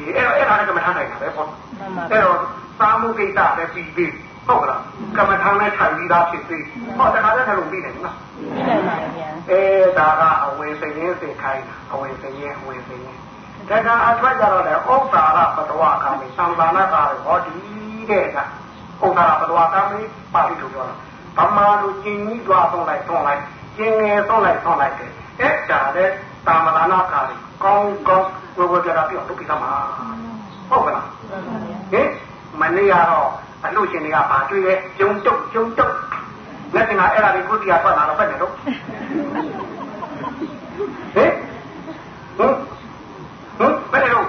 [0.05, 1.47] အဲ့တော့အဲ့ဒါနဲ့ကမ္မထာထိုင်တာပဲပေါ့
[2.11, 2.37] အဲ့တော့
[2.79, 4.13] သာမှုကိစ္စပဲပြီးပြီး
[4.47, 4.81] ဟုတ်ကလား
[5.17, 6.65] ကမ္မထာနဲ့ထိုင်ပြီးသားဖြစ်ပြီး
[6.97, 9.61] ဟောတခါတည်းထိုင်လို့ပြီးတယ်နော်ပြီးတယ်ပါဗျာအဲ
[9.97, 13.17] ဒါကအဝေစရင်စိတ်ခိုင်းတာအဝေစရင်အဝေစရင်
[13.69, 17.53] တခါအထွက်ကြတော့လေဩဇာရပတဝကမေသံသာနာတာဟောဒီ
[18.09, 18.37] တဲ့က
[19.01, 20.01] ဩဇာရပတဝကမေ
[20.33, 20.95] ပါဠိလိုပြောတာ
[21.37, 23.41] ဗမာလူကျင်ကြီးသွားဆုံးလိုက်ဆုံးလိုက်
[23.77, 26.05] ကျင်ငယ်ဆုံးလိုက်ဆုံးလိုက်တယ်အဲ့ဒါလေ
[26.47, 29.71] တာမလာနာခါလေးကောင်းကောင်းဟဝဝပြတာပြောဒုက္ခမှာ
[30.69, 31.07] ဟုတ်ကလား
[31.91, 32.07] ဟင်
[32.61, 33.29] မနေ့ကတော့
[33.65, 35.95] အလို့ရှင်တွေကဘာတွေ့လဲကျုံတုတ်ကျုံတုတ်
[36.75, 38.55] လက်တင်ကအဲ့ဒါလေးကိုတရားပတ်လာတော့ပဲနေတော့ဟ
[41.23, 41.31] င်
[42.37, 42.53] ဟင်
[43.57, 44.23] ဟင်ဘယ်လို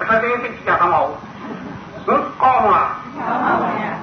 [0.00, 1.04] အထက်တင်းသိချာကမော
[2.06, 2.88] ဟင်ကောင်းမလား
[3.18, 3.95] ကောင်းပါဗျာဟင်ဒါအဲ့ဒါ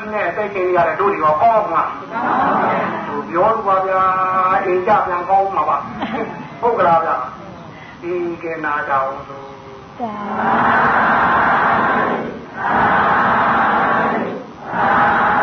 [0.00, 1.82] ကြီးနဲ့စိတ်ချင်းရတယ်တို့တွေရောကောင်းမှာ
[3.06, 4.02] သူပြောလို့ပါဗျာ
[4.64, 5.78] အိမ်ကြပြန်ကောင်းမှာပါ
[6.60, 7.16] ဟုတ်ကလားဗျာ
[8.02, 9.38] ဒီကနာတော်သူ
[9.98, 15.39] သာ